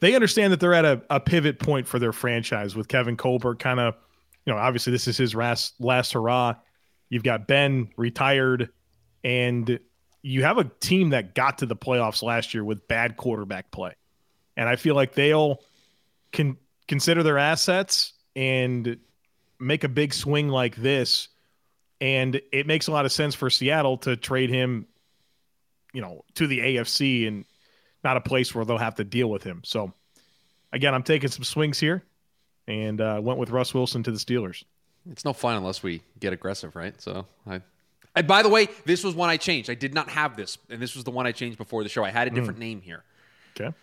they 0.01 0.15
understand 0.15 0.53
that 0.53 0.59
they're 0.59 0.75
at 0.75 0.85
a, 0.85 1.01
a 1.11 1.21
pivot 1.21 1.61
point 1.61 1.87
for 1.87 2.01
their 2.01 2.13
franchise 2.13 2.75
with 2.75 2.89
Kevin 2.89 3.17
Colbert 3.17 3.61
kind 3.61 3.79
of, 3.79 3.95
you 4.45 4.53
know, 4.53 4.59
obviously 4.59 4.91
this 4.91 5.07
is 5.07 5.17
his 5.17 5.35
last 5.35 5.75
last 5.81 6.13
hurrah. 6.13 6.55
You've 7.09 7.23
got 7.23 7.47
Ben 7.47 7.89
retired, 7.97 8.71
and 9.23 9.79
you 10.23 10.43
have 10.43 10.59
a 10.59 10.65
team 10.65 11.11
that 11.11 11.35
got 11.35 11.59
to 11.59 11.67
the 11.67 11.77
playoffs 11.77 12.23
last 12.23 12.55
year 12.55 12.65
with 12.65 12.89
bad 12.89 13.17
quarterback 13.17 13.71
play. 13.71 13.95
And 14.57 14.69
I 14.69 14.77
feel 14.77 14.95
like 14.95 15.15
they'll 15.15 15.61
can 16.33 16.57
consider 16.89 17.23
their 17.23 17.39
assets 17.39 18.15
and 18.35 18.97
make 19.61 19.85
a 19.85 19.89
big 19.89 20.15
swing 20.15 20.49
like 20.49 20.75
this. 20.77 21.29
And 22.01 22.41
it 22.53 22.67
makes 22.67 22.89
a 22.89 22.93
lot 22.93 23.05
of 23.05 23.13
sense 23.13 23.35
for 23.35 23.51
Seattle 23.51 23.99
to 23.99 24.17
trade 24.17 24.51
him 24.51 24.87
you 25.93 26.01
know, 26.01 26.25
to 26.35 26.47
the 26.47 26.59
AFC 26.59 27.27
and 27.29 27.45
not 28.05 28.17
a 28.17 28.21
place 28.21 28.55
where 28.55 28.65
they'll 28.65 28.79
have 28.79 28.97
to 28.97 29.05
deal 29.05 29.29
with 29.29 29.43
him. 29.43 29.63
So, 29.65 29.93
again, 30.73 30.95
I'm 30.95 31.03
taking 31.03 31.31
some 31.31 31.45
swings 31.45 31.79
here 31.79 32.03
and 32.67 33.01
uh, 33.01 33.21
went 33.23 33.39
with 33.39 33.51
Russ 33.51 33.75
Wilson 33.75 34.03
to 34.05 34.11
the 34.11 34.19
Steelers. 34.19 34.65
It's 35.11 35.25
no 35.25 35.33
fun 35.33 35.57
unless 35.57 35.83
we 35.83 36.03
get 36.21 36.33
aggressive, 36.33 36.77
right? 36.77 37.01
So 37.01 37.27
I. 37.47 37.61
And 38.15 38.27
by 38.27 38.43
the 38.43 38.49
way, 38.49 38.69
this 38.85 39.03
was 39.03 39.15
one 39.15 39.31
I 39.31 39.37
changed. 39.37 39.71
I 39.71 39.75
did 39.75 39.95
not 39.95 40.11
have 40.11 40.37
this, 40.37 40.59
and 40.69 40.81
this 40.81 40.95
was 40.95 41.05
the 41.05 41.11
one 41.11 41.27
I 41.27 41.33
changed 41.33 41.57
before 41.57 41.83
the 41.83 41.89
show. 41.89 42.05
I 42.05 42.11
had 42.11 42.29
a 42.29 42.31
different 42.31 42.59
name 42.59 42.83
here. 42.83 43.03
Okay. 43.59 43.75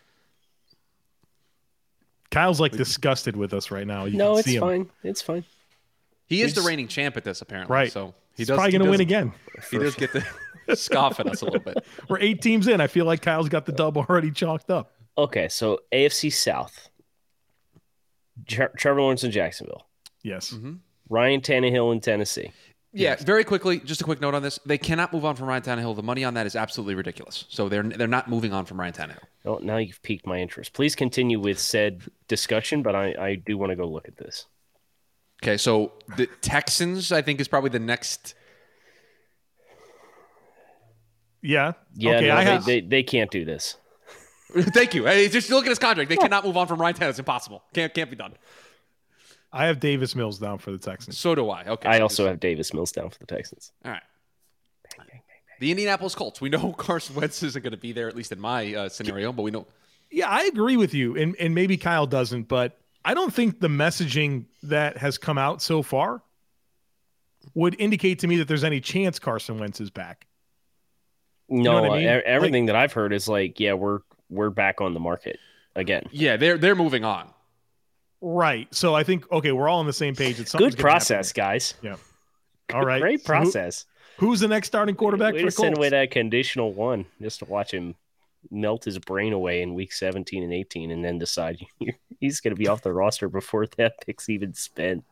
Kyle's 2.30 2.60
like 2.60 2.74
disgusted 2.74 3.36
with 3.36 3.54
us 3.54 3.72
right 3.72 3.88
now. 3.88 4.06
You 4.06 4.18
no, 4.18 4.34
can 4.34 4.40
it's 4.40 4.50
him. 4.50 4.62
fine. 4.62 4.90
It's 5.04 5.22
fine. 5.22 5.44
He 6.28 6.44
is 6.44 6.54
the 6.54 6.62
reigning 6.62 6.88
champ 6.88 7.18
at 7.18 7.24
this, 7.24 7.42
apparently. 7.42 7.74
Right. 7.74 7.92
So 7.92 8.14
he 8.36 8.42
He's 8.42 8.48
does. 8.48 8.56
probably 8.56 8.72
going 8.72 8.84
to 8.84 8.92
win 8.92 9.02
again. 9.02 9.34
He 9.72 9.80
does 9.80 9.96
get 9.96 10.12
to 10.12 10.24
scoff 10.76 11.20
at 11.20 11.28
us 11.28 11.42
a 11.42 11.46
little 11.46 11.60
bit. 11.60 11.78
We're 12.08 12.20
eight 12.20 12.42
teams 12.42 12.68
in. 12.68 12.82
I 12.82 12.88
feel 12.88 13.06
like 13.06 13.22
Kyle's 13.22 13.50
got 13.50 13.66
the 13.66 13.72
dub 13.72 13.98
already 13.98 14.32
chalked 14.32 14.70
up. 14.70 14.94
Okay, 15.18 15.50
so 15.50 15.80
AFC 15.92 16.32
South. 16.32 16.90
Tre- 18.48 18.70
Trevor 18.78 19.02
Lawrence 19.02 19.24
in 19.24 19.32
Jacksonville. 19.32 19.86
Yes. 20.24 20.52
Mm-hmm. 20.52 20.76
Ryan 21.10 21.42
Tannehill 21.42 21.92
in 21.92 22.00
Tennessee. 22.00 22.52
Yeah, 22.92 23.16
very 23.20 23.44
quickly, 23.44 23.80
just 23.80 24.02
a 24.02 24.04
quick 24.04 24.20
note 24.20 24.34
on 24.34 24.42
this. 24.42 24.60
They 24.66 24.80
cannot 24.80 25.14
move 25.14 25.24
on 25.24 25.36
from 25.36 25.48
Ryan 25.48 25.62
Tannehill. 25.62 25.96
The 25.96 26.02
money 26.02 26.24
on 26.24 26.34
that 26.34 26.48
is 26.48 26.56
absolutely 26.56 26.96
ridiculous. 26.96 27.46
So 27.50 27.70
they're 27.70 27.84
they're 27.84 28.08
not 28.08 28.28
moving 28.28 28.52
on 28.52 28.66
from 28.66 28.80
Ryan 28.80 28.94
Tannehill. 28.94 29.24
Oh, 29.46 29.60
now 29.62 29.78
you've 29.78 30.02
piqued 30.02 30.26
my 30.26 30.40
interest. 30.40 30.74
Please 30.74 30.96
continue 30.96 31.40
with 31.40 31.60
said 31.60 32.02
discussion, 32.28 32.82
but 32.82 32.96
I, 32.96 33.14
I 33.20 33.36
do 33.36 33.58
want 33.58 33.70
to 33.72 33.76
go 33.76 33.88
look 33.88 34.08
at 34.08 34.18
this. 34.18 34.48
Okay, 35.44 35.58
so 35.58 35.94
the 36.18 36.26
Texans, 36.42 37.12
I 37.12 37.22
think, 37.22 37.40
is 37.40 37.48
probably 37.48 37.70
the 37.70 37.80
next 37.80 38.34
Yeah. 41.42 41.74
Yeah, 41.96 42.16
okay, 42.16 42.28
no, 42.28 42.36
I 42.36 42.44
they, 42.44 42.52
have. 42.52 42.66
they 42.66 42.82
they 42.82 43.04
can't 43.04 43.32
do 43.32 43.46
this. 43.46 43.78
Thank 44.58 44.94
you. 44.94 45.06
Hey, 45.06 45.30
just 45.30 45.50
look 45.50 45.66
at 45.66 45.70
his 45.70 45.80
contract. 45.80 46.10
They 46.10 46.18
cannot 46.18 46.44
move 46.44 46.58
on 46.58 46.68
from 46.68 46.82
Ryan 46.82 46.96
Tannehill. 46.96 47.10
It's 47.10 47.20
impossible. 47.20 47.64
Can't 47.74 47.94
can't 47.94 48.10
be 48.10 48.16
done. 48.16 48.34
I 49.52 49.66
have 49.66 49.80
Davis 49.80 50.16
Mills 50.16 50.38
down 50.38 50.60
for 50.60 50.72
the 50.72 50.78
Texans. 50.78 51.18
So 51.18 51.34
do 51.34 51.50
I. 51.50 51.66
Okay. 51.66 51.90
I 51.90 51.98
so 51.98 52.04
also 52.04 52.28
have 52.28 52.40
Davis 52.40 52.74
Mills 52.74 52.92
down 52.92 53.10
for 53.10 53.20
the 53.20 53.26
Texans. 53.26 53.72
All 53.84 53.92
right. 53.92 54.02
The 55.60 55.72
Indianapolis 55.72 56.16
Colts. 56.16 56.40
We 56.40 56.50
know 56.50 56.72
Carson 56.78 57.16
Wentz 57.16 57.44
isn't 57.44 57.62
going 57.62 57.72
to 57.72 57.78
be 57.78 57.92
there, 57.92 58.08
at 58.08 58.16
least 58.16 58.32
in 58.32 58.40
my 58.40 58.74
uh, 58.74 58.90
scenario, 58.90 59.32
but 59.34 59.44
we 59.44 59.52
know. 59.52 59.68
Yeah, 60.10 60.30
I 60.30 60.46
agree 60.46 60.78
with 60.78 60.94
you, 60.94 61.16
and 61.16 61.36
and 61.38 61.54
maybe 61.54 61.78
Kyle 61.78 62.08
doesn't, 62.08 62.48
but 62.48 62.80
I 63.06 63.14
don't 63.14 63.34
think 63.34 63.60
the 63.60 63.68
messaging 63.68 64.46
that 64.64 64.98
has 64.98 65.18
come 65.18 65.38
out 65.38 65.62
so 65.62 65.84
far 65.84 66.24
would 67.54 67.76
indicate 67.80 68.20
to 68.20 68.28
me 68.28 68.38
that 68.38 68.48
there's 68.48 68.64
any 68.64 68.82
chance 68.82 69.20
Carson 69.20 69.60
Wentz 69.60 69.80
is 69.80 69.90
back. 69.92 70.26
No, 71.50 71.82
know 71.82 71.90
what 71.90 71.98
I 71.98 72.02
mean? 72.02 72.22
everything 72.26 72.66
that 72.68 72.76
I've 72.76 72.94
heard 72.94 73.14
is 73.14 73.28
like, 73.28 73.60
yeah, 73.60 73.74
we're 73.74 74.00
we're 74.30 74.50
back 74.50 74.82
on 74.82 74.94
the 74.94 75.00
market 75.00 75.40
again. 75.76 76.08
Yeah, 76.12 76.38
they're 76.38 76.58
they're 76.58 76.76
moving 76.76 77.04
on. 77.04 77.30
Right. 78.22 78.68
So 78.74 78.94
I 78.96 79.04
think 79.04 79.32
okay, 79.32 79.52
we're 79.52 79.70
all 79.70 79.80
on 79.80 79.86
the 79.86 79.94
same 79.94 80.16
page. 80.16 80.40
It's 80.40 80.54
Good 80.54 80.78
process, 80.78 81.32
guys. 81.34 81.74
Yeah. 81.82 81.96
All 82.74 82.84
right. 82.86 83.02
Great 83.02 83.22
So 83.26 83.34
who- 83.34 83.40
process. 83.44 83.86
who's 84.18 84.40
the 84.42 84.48
next 84.48 84.68
starting 84.68 84.96
quarterback 84.96 85.34
Way 85.34 85.40
for 85.40 85.46
to 85.46 85.46
the 85.48 85.52
send 85.52 85.76
Colts? 85.76 85.78
away 85.80 85.90
that 85.90 86.12
conditional 86.12 86.74
one 86.74 87.06
just 87.22 87.40
to 87.40 87.46
watch 87.46 87.72
him 87.72 87.96
melt 88.52 88.86
his 88.86 89.00
brain 89.00 89.34
away 89.34 89.62
in 89.62 89.74
week 89.74 89.92
17 89.92 90.44
and 90.44 90.54
18 90.54 90.92
and 90.92 91.04
then 91.04 91.18
decide 91.18 91.60
he's 92.20 92.40
going 92.40 92.54
to 92.56 92.60
be 92.60 92.68
off 92.68 92.82
the 92.82 92.94
roster 92.94 93.28
before 93.30 93.66
that 93.78 93.94
pick's 94.06 94.30
even 94.30 94.54
spent. 94.54 95.04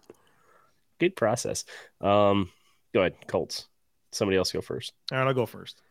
Good 1.00 1.16
process. 1.16 1.64
Um, 2.02 2.50
go 2.94 3.02
ahead, 3.02 3.16
Colts. 3.28 3.68
Somebody 4.12 4.38
else 4.38 4.52
go 4.52 4.62
first. 4.62 4.94
All 5.12 5.18
right, 5.18 5.28
I'll 5.28 5.34
go 5.34 5.46
first. 5.46 5.82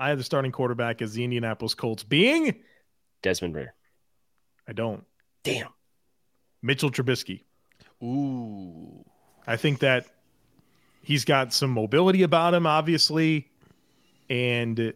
I 0.00 0.08
have 0.08 0.18
the 0.18 0.24
starting 0.24 0.50
quarterback 0.52 1.02
as 1.02 1.12
the 1.12 1.22
Indianapolis 1.24 1.74
Colts 1.74 2.02
being 2.02 2.54
Desmond 3.22 3.54
Ridder. 3.54 3.74
I 4.66 4.72
don't. 4.72 5.04
Damn. 5.44 5.68
Mitchell 6.62 6.90
Trubisky. 6.90 7.44
Ooh. 8.02 9.04
I 9.46 9.56
think 9.56 9.80
that 9.80 10.06
he's 11.02 11.24
got 11.24 11.52
some 11.52 11.70
mobility 11.70 12.22
about 12.22 12.54
him, 12.54 12.66
obviously. 12.66 13.48
And 14.28 14.92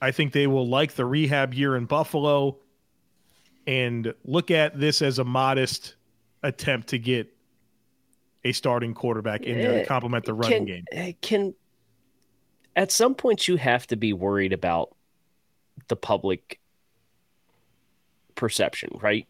I 0.00 0.10
think 0.10 0.32
they 0.32 0.46
will 0.46 0.68
like 0.68 0.94
the 0.94 1.04
rehab 1.06 1.54
year 1.54 1.76
in 1.76 1.86
Buffalo 1.86 2.58
and 3.66 4.12
look 4.24 4.50
at 4.50 4.78
this 4.78 5.02
as 5.02 5.18
a 5.18 5.24
modest 5.24 5.96
attempt 6.42 6.88
to 6.88 6.98
get 6.98 7.28
a 8.44 8.52
starting 8.52 8.94
quarterback 8.94 9.42
in 9.42 9.58
there 9.58 9.72
to 9.72 9.80
Eh, 9.82 9.84
complement 9.86 10.24
the 10.24 10.34
running 10.34 10.58
can, 10.58 10.64
game. 10.66 10.84
eh, 10.92 11.12
Can 11.20 11.54
at 12.76 12.92
some 12.92 13.14
point 13.14 13.48
you 13.48 13.56
have 13.56 13.86
to 13.88 13.96
be 13.96 14.12
worried 14.12 14.52
about 14.52 14.94
the 15.88 15.96
public 15.96 16.60
perception, 18.34 18.98
right? 19.02 19.26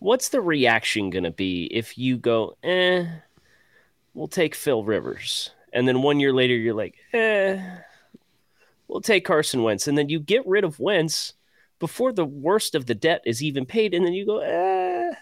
What's 0.00 0.28
the 0.30 0.40
reaction 0.40 1.10
going 1.10 1.24
to 1.24 1.30
be 1.30 1.64
if 1.66 1.96
you 1.96 2.16
go, 2.18 2.56
eh, 2.62 3.06
we'll 4.12 4.28
take 4.28 4.54
Phil 4.54 4.84
Rivers. 4.84 5.50
And 5.72 5.88
then 5.88 6.02
one 6.02 6.20
year 6.20 6.32
later, 6.32 6.54
you're 6.54 6.74
like, 6.74 6.96
eh, 7.12 7.60
we'll 8.86 9.00
take 9.00 9.24
Carson 9.24 9.62
Wentz. 9.62 9.86
And 9.88 9.96
then 9.96 10.08
you 10.08 10.20
get 10.20 10.46
rid 10.46 10.64
of 10.64 10.78
Wentz 10.78 11.32
before 11.78 12.12
the 12.12 12.24
worst 12.24 12.74
of 12.74 12.86
the 12.86 12.94
debt 12.94 13.22
is 13.24 13.42
even 13.42 13.66
paid. 13.66 13.94
And 13.94 14.04
then 14.04 14.12
you 14.12 14.26
go, 14.26 14.38
eh, 14.40 15.14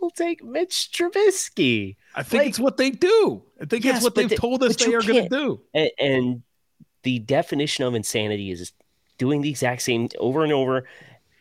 we'll 0.00 0.10
take 0.10 0.42
Mitch 0.44 0.90
Trubisky. 0.92 1.96
I 2.14 2.22
think 2.22 2.40
like- 2.40 2.48
it's 2.48 2.58
what 2.58 2.76
they 2.76 2.90
do. 2.90 3.42
I 3.60 3.66
think 3.66 3.84
Yes, 3.84 3.96
it's 3.96 4.04
what 4.04 4.14
they've 4.14 4.28
the- 4.28 4.36
told 4.36 4.62
us 4.62 4.76
they 4.76 4.94
are 4.94 5.02
going 5.02 5.24
to 5.24 5.28
do. 5.28 5.60
and, 5.74 5.90
and 5.98 6.42
the 7.02 7.18
definition 7.20 7.84
of 7.84 7.94
insanity 7.94 8.50
is 8.50 8.72
doing 9.18 9.40
the 9.42 9.50
exact 9.50 9.82
same 9.82 10.08
over 10.18 10.42
and 10.44 10.52
over 10.52 10.86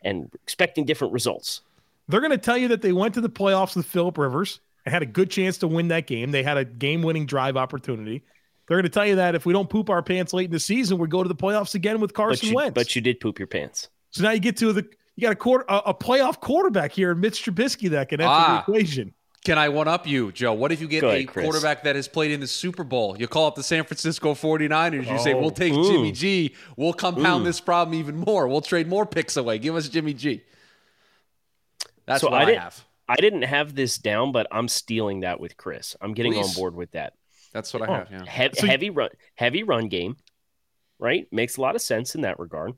and 0.04 0.30
expecting 0.44 0.86
different 0.86 1.14
results. 1.14 1.62
They're 2.08 2.20
going 2.22 2.32
to 2.32 2.38
tell 2.38 2.58
you 2.58 2.68
that 2.70 2.82
they 2.82 2.92
went 2.94 3.14
to 3.16 3.22
the 3.22 3.30
playoffs 3.30 3.76
with 3.76 3.86
Philip 3.88 4.18
Rivers 4.18 4.60
and 4.86 4.94
had 4.94 5.02
a 5.02 5.08
good 5.08 5.32
chance 5.32 5.58
to 5.60 5.68
win 5.68 5.88
that 5.88 6.06
game. 6.08 6.32
They 6.32 6.44
had 6.44 6.58
a 6.58 6.66
game 6.66 7.02
winning 7.02 7.26
drive 7.26 7.58
opportunity. 7.58 8.24
They're 8.68 8.78
going 8.78 8.84
to 8.84 8.90
tell 8.90 9.06
you 9.06 9.16
that 9.16 9.34
if 9.36 9.46
we 9.46 9.54
don't 9.54 9.70
poop 9.70 9.90
our 9.90 10.02
pants 10.04 10.32
late 10.34 10.46
in 10.46 10.52
the 10.52 10.60
season, 10.60 10.98
we 11.00 11.08
go 11.08 11.24
to 11.24 11.28
the 11.30 11.36
playoffs 11.36 11.74
again 11.76 12.00
with 12.00 12.12
But 12.14 12.16
Carson 12.16 12.50
you, 12.50 12.56
Wentz. 12.56 12.74
but 12.76 12.96
you 12.96 13.02
did 13.02 13.20
poop 13.20 13.40
your 13.40 13.48
pants. 13.48 13.90
so 14.12 14.24
now 14.24 14.32
you 14.32 14.40
get 14.40 14.58
to 14.58 14.72
the 14.74 14.86
you 15.16 15.22
got 15.22 15.32
a 15.32 15.36
quarter 15.36 15.66
a, 15.70 15.78
a 15.88 15.94
playoff 15.94 16.40
quarterback 16.40 16.92
here 16.92 17.12
in 17.12 17.20
Mitch 17.20 17.44
Trubisky 17.44 17.90
that 17.92 18.10
can 18.10 18.22
enter 18.22 18.30
Ah. 18.32 18.64
the 18.68 18.72
equation. 18.72 19.14
Can 19.46 19.60
I 19.60 19.70
one 19.70 19.88
up 19.88 20.08
you, 20.08 20.32
Joe? 20.32 20.54
What 20.54 20.72
if 20.72 20.82
you 20.82 20.88
get 20.88 21.02
Go 21.02 21.10
a 21.12 21.14
ahead, 21.18 21.28
quarterback 21.28 21.84
that 21.84 21.96
has 21.96 22.08
played 22.08 22.32
in 22.32 22.40
the 22.40 22.48
Super 22.48 22.84
Bowl? 22.84 23.16
You 23.18 23.28
call 23.28 23.46
up 23.46 23.54
the 23.54 23.62
San 23.62 23.84
Francisco 23.84 24.34
49ers. 24.34 25.10
You 25.10 25.20
say, 25.20 25.34
Oh. 25.34 25.40
we'll 25.40 25.52
take 25.52 25.72
Ooh. 25.72 25.84
Jimmy 25.88 26.12
G. 26.12 26.56
We'll 26.76 26.94
compound 26.94 27.44
Ooh. 27.44 27.46
this 27.46 27.62
problem 27.62 27.94
even 27.98 28.18
more. 28.18 28.48
We'll 28.48 28.62
trade 28.62 28.88
more 28.88 29.06
picks 29.06 29.38
away. 29.38 29.60
Give 29.60 29.76
us 29.76 29.88
Jimmy 29.88 30.16
G. 30.16 30.42
That's 32.08 32.22
So 32.22 32.30
what 32.32 32.40
I 32.40 32.42
I, 32.42 32.46
didn't- 32.46 32.62
have. 32.62 32.86
I 33.08 33.16
didn't 33.18 33.42
have 33.44 33.76
this 33.76 34.00
down, 34.00 34.32
but 34.32 34.48
I'm 34.52 34.68
stealing 34.68 35.20
that 35.20 35.40
with 35.40 35.58
Chris. 35.58 35.96
I'm 36.02 36.14
getting 36.16 36.34
Please. 36.34 36.50
on 36.50 36.56
board 36.56 36.76
with 36.76 36.92
that. 36.92 37.14
That's 37.54 37.72
what 37.72 37.84
I 37.84 37.86
Oh. 37.86 37.94
have. 37.94 38.12
Yeah. 38.12 38.26
Heavy, 38.26 38.56
So 38.58 38.66
you- 38.66 38.72
heavy 38.72 38.90
run, 38.90 39.10
heavy 39.36 39.62
run 39.62 39.90
game, 39.90 40.18
right? 40.98 41.28
Makes 41.32 41.58
a 41.58 41.62
lot 41.62 41.76
of 41.76 41.84
sense 41.84 42.16
in 42.16 42.22
that 42.22 42.40
regard. 42.40 42.74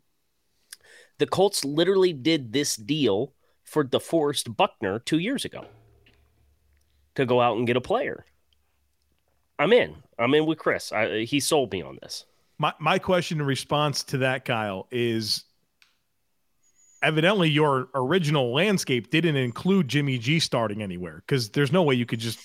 The 1.18 1.28
Colts 1.28 1.64
literally 1.64 2.12
did 2.12 2.52
this 2.52 2.76
deal 2.76 3.34
for 3.64 3.86
DeForest 3.86 4.58
Buckner 4.58 5.00
two 5.00 5.18
years 5.18 5.46
ago 5.46 5.66
to 7.18 7.26
go 7.26 7.42
out 7.42 7.58
and 7.58 7.68
get 7.68 7.76
a 7.76 7.82
player. 7.82 8.26
I'm 9.60 9.74
in. 9.74 9.96
I'm 10.20 10.34
in 10.34 10.46
with 10.46 10.60
Chris. 10.60 10.92
I, 10.92 11.24
he 11.26 11.40
sold 11.40 11.72
me 11.72 11.82
on 11.82 11.98
this. 12.02 12.26
My 12.60 12.74
my 12.80 12.98
question 12.98 13.40
in 13.40 13.46
response 13.46 14.04
to 14.06 14.20
that, 14.20 14.46
Kyle, 14.46 14.88
is 14.92 15.44
evidently 17.04 17.50
your 17.50 17.90
original 17.94 18.54
landscape 18.54 19.10
didn't 19.12 19.36
include 19.36 19.88
Jimmy 19.88 20.18
G 20.18 20.40
starting 20.40 20.82
anywhere 20.82 21.24
because 21.26 21.50
there's 21.50 21.72
no 21.72 21.84
way 21.84 21.96
you 21.96 22.06
could 22.06 22.20
just 22.20 22.40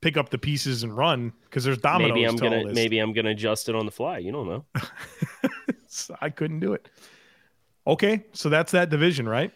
pick 0.00 0.16
up 0.16 0.28
the 0.28 0.38
pieces 0.38 0.82
and 0.82 0.96
run 0.96 1.32
because 1.44 1.64
there's 1.64 1.78
dominoes. 1.78 2.14
maybe 2.14 2.24
I'm 2.24 2.36
to 2.36 2.42
gonna 2.42 2.72
maybe 2.72 2.98
I'm 2.98 3.12
gonna 3.12 3.30
adjust 3.30 3.68
it 3.68 3.74
on 3.74 3.86
the 3.86 3.92
fly. 3.92 4.18
You 4.18 4.32
don't 4.32 4.46
know. 4.48 4.64
I 6.20 6.30
couldn't 6.30 6.60
do 6.60 6.74
it. 6.74 6.88
Okay, 7.86 8.24
so 8.32 8.48
that's 8.48 8.72
that 8.72 8.90
division, 8.90 9.28
right? 9.28 9.52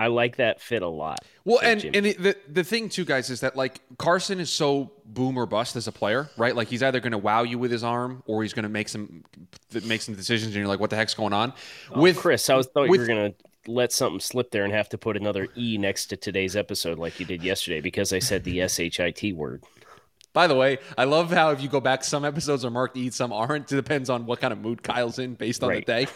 I 0.00 0.06
like 0.06 0.36
that 0.36 0.60
fit 0.62 0.82
a 0.82 0.88
lot. 0.88 1.18
Well, 1.44 1.60
and 1.62 1.78
Jimmy. 1.80 1.98
and 1.98 2.06
the, 2.06 2.12
the 2.14 2.36
the 2.48 2.64
thing 2.64 2.88
too, 2.88 3.04
guys, 3.04 3.28
is 3.28 3.40
that 3.40 3.54
like 3.54 3.80
Carson 3.98 4.40
is 4.40 4.48
so 4.50 4.90
boom 5.04 5.36
or 5.36 5.44
bust 5.46 5.76
as 5.76 5.86
a 5.86 5.92
player, 5.92 6.30
right? 6.38 6.56
Like 6.56 6.68
he's 6.68 6.82
either 6.82 7.00
going 7.00 7.12
to 7.12 7.18
wow 7.18 7.42
you 7.42 7.58
with 7.58 7.70
his 7.70 7.84
arm 7.84 8.22
or 8.26 8.42
he's 8.42 8.54
going 8.54 8.62
to 8.62 8.68
make 8.70 8.88
some 8.88 9.22
make 9.84 10.00
some 10.00 10.14
decisions, 10.14 10.46
and 10.46 10.54
you're 10.56 10.66
like, 10.68 10.80
what 10.80 10.88
the 10.90 10.96
heck's 10.96 11.14
going 11.14 11.34
on? 11.34 11.52
Oh, 11.92 12.00
with 12.00 12.16
Oh, 12.16 12.20
Chris, 12.22 12.48
I 12.48 12.56
was 12.56 12.66
thought 12.66 12.84
you 12.84 12.90
with- 12.92 13.00
were 13.02 13.06
gonna 13.06 13.34
let 13.66 13.92
something 13.92 14.20
slip 14.20 14.50
there 14.50 14.64
and 14.64 14.72
have 14.72 14.88
to 14.88 14.96
put 14.98 15.18
another 15.18 15.46
E 15.54 15.76
next 15.76 16.06
to 16.06 16.16
today's 16.16 16.56
episode 16.56 16.98
like 16.98 17.20
you 17.20 17.26
did 17.26 17.42
yesterday 17.44 17.82
because 17.82 18.10
I 18.12 18.18
said 18.18 18.42
the 18.42 18.66
shit 18.66 19.36
word. 19.36 19.62
By 20.32 20.46
the 20.46 20.54
way, 20.54 20.78
I 20.96 21.04
love 21.04 21.32
how 21.32 21.50
if 21.50 21.60
you 21.60 21.68
go 21.68 21.80
back, 21.80 22.04
some 22.04 22.24
episodes 22.24 22.64
are 22.64 22.70
marked 22.70 22.96
E, 22.96 23.10
some 23.10 23.32
aren't. 23.32 23.70
It 23.72 23.74
depends 23.74 24.08
on 24.08 24.26
what 24.26 24.40
kind 24.40 24.52
of 24.52 24.60
mood 24.60 24.80
Kyle's 24.82 25.18
in 25.18 25.34
based 25.34 25.64
on 25.64 25.70
Right. 25.70 25.84
the 25.84 25.92
day. 26.04 26.06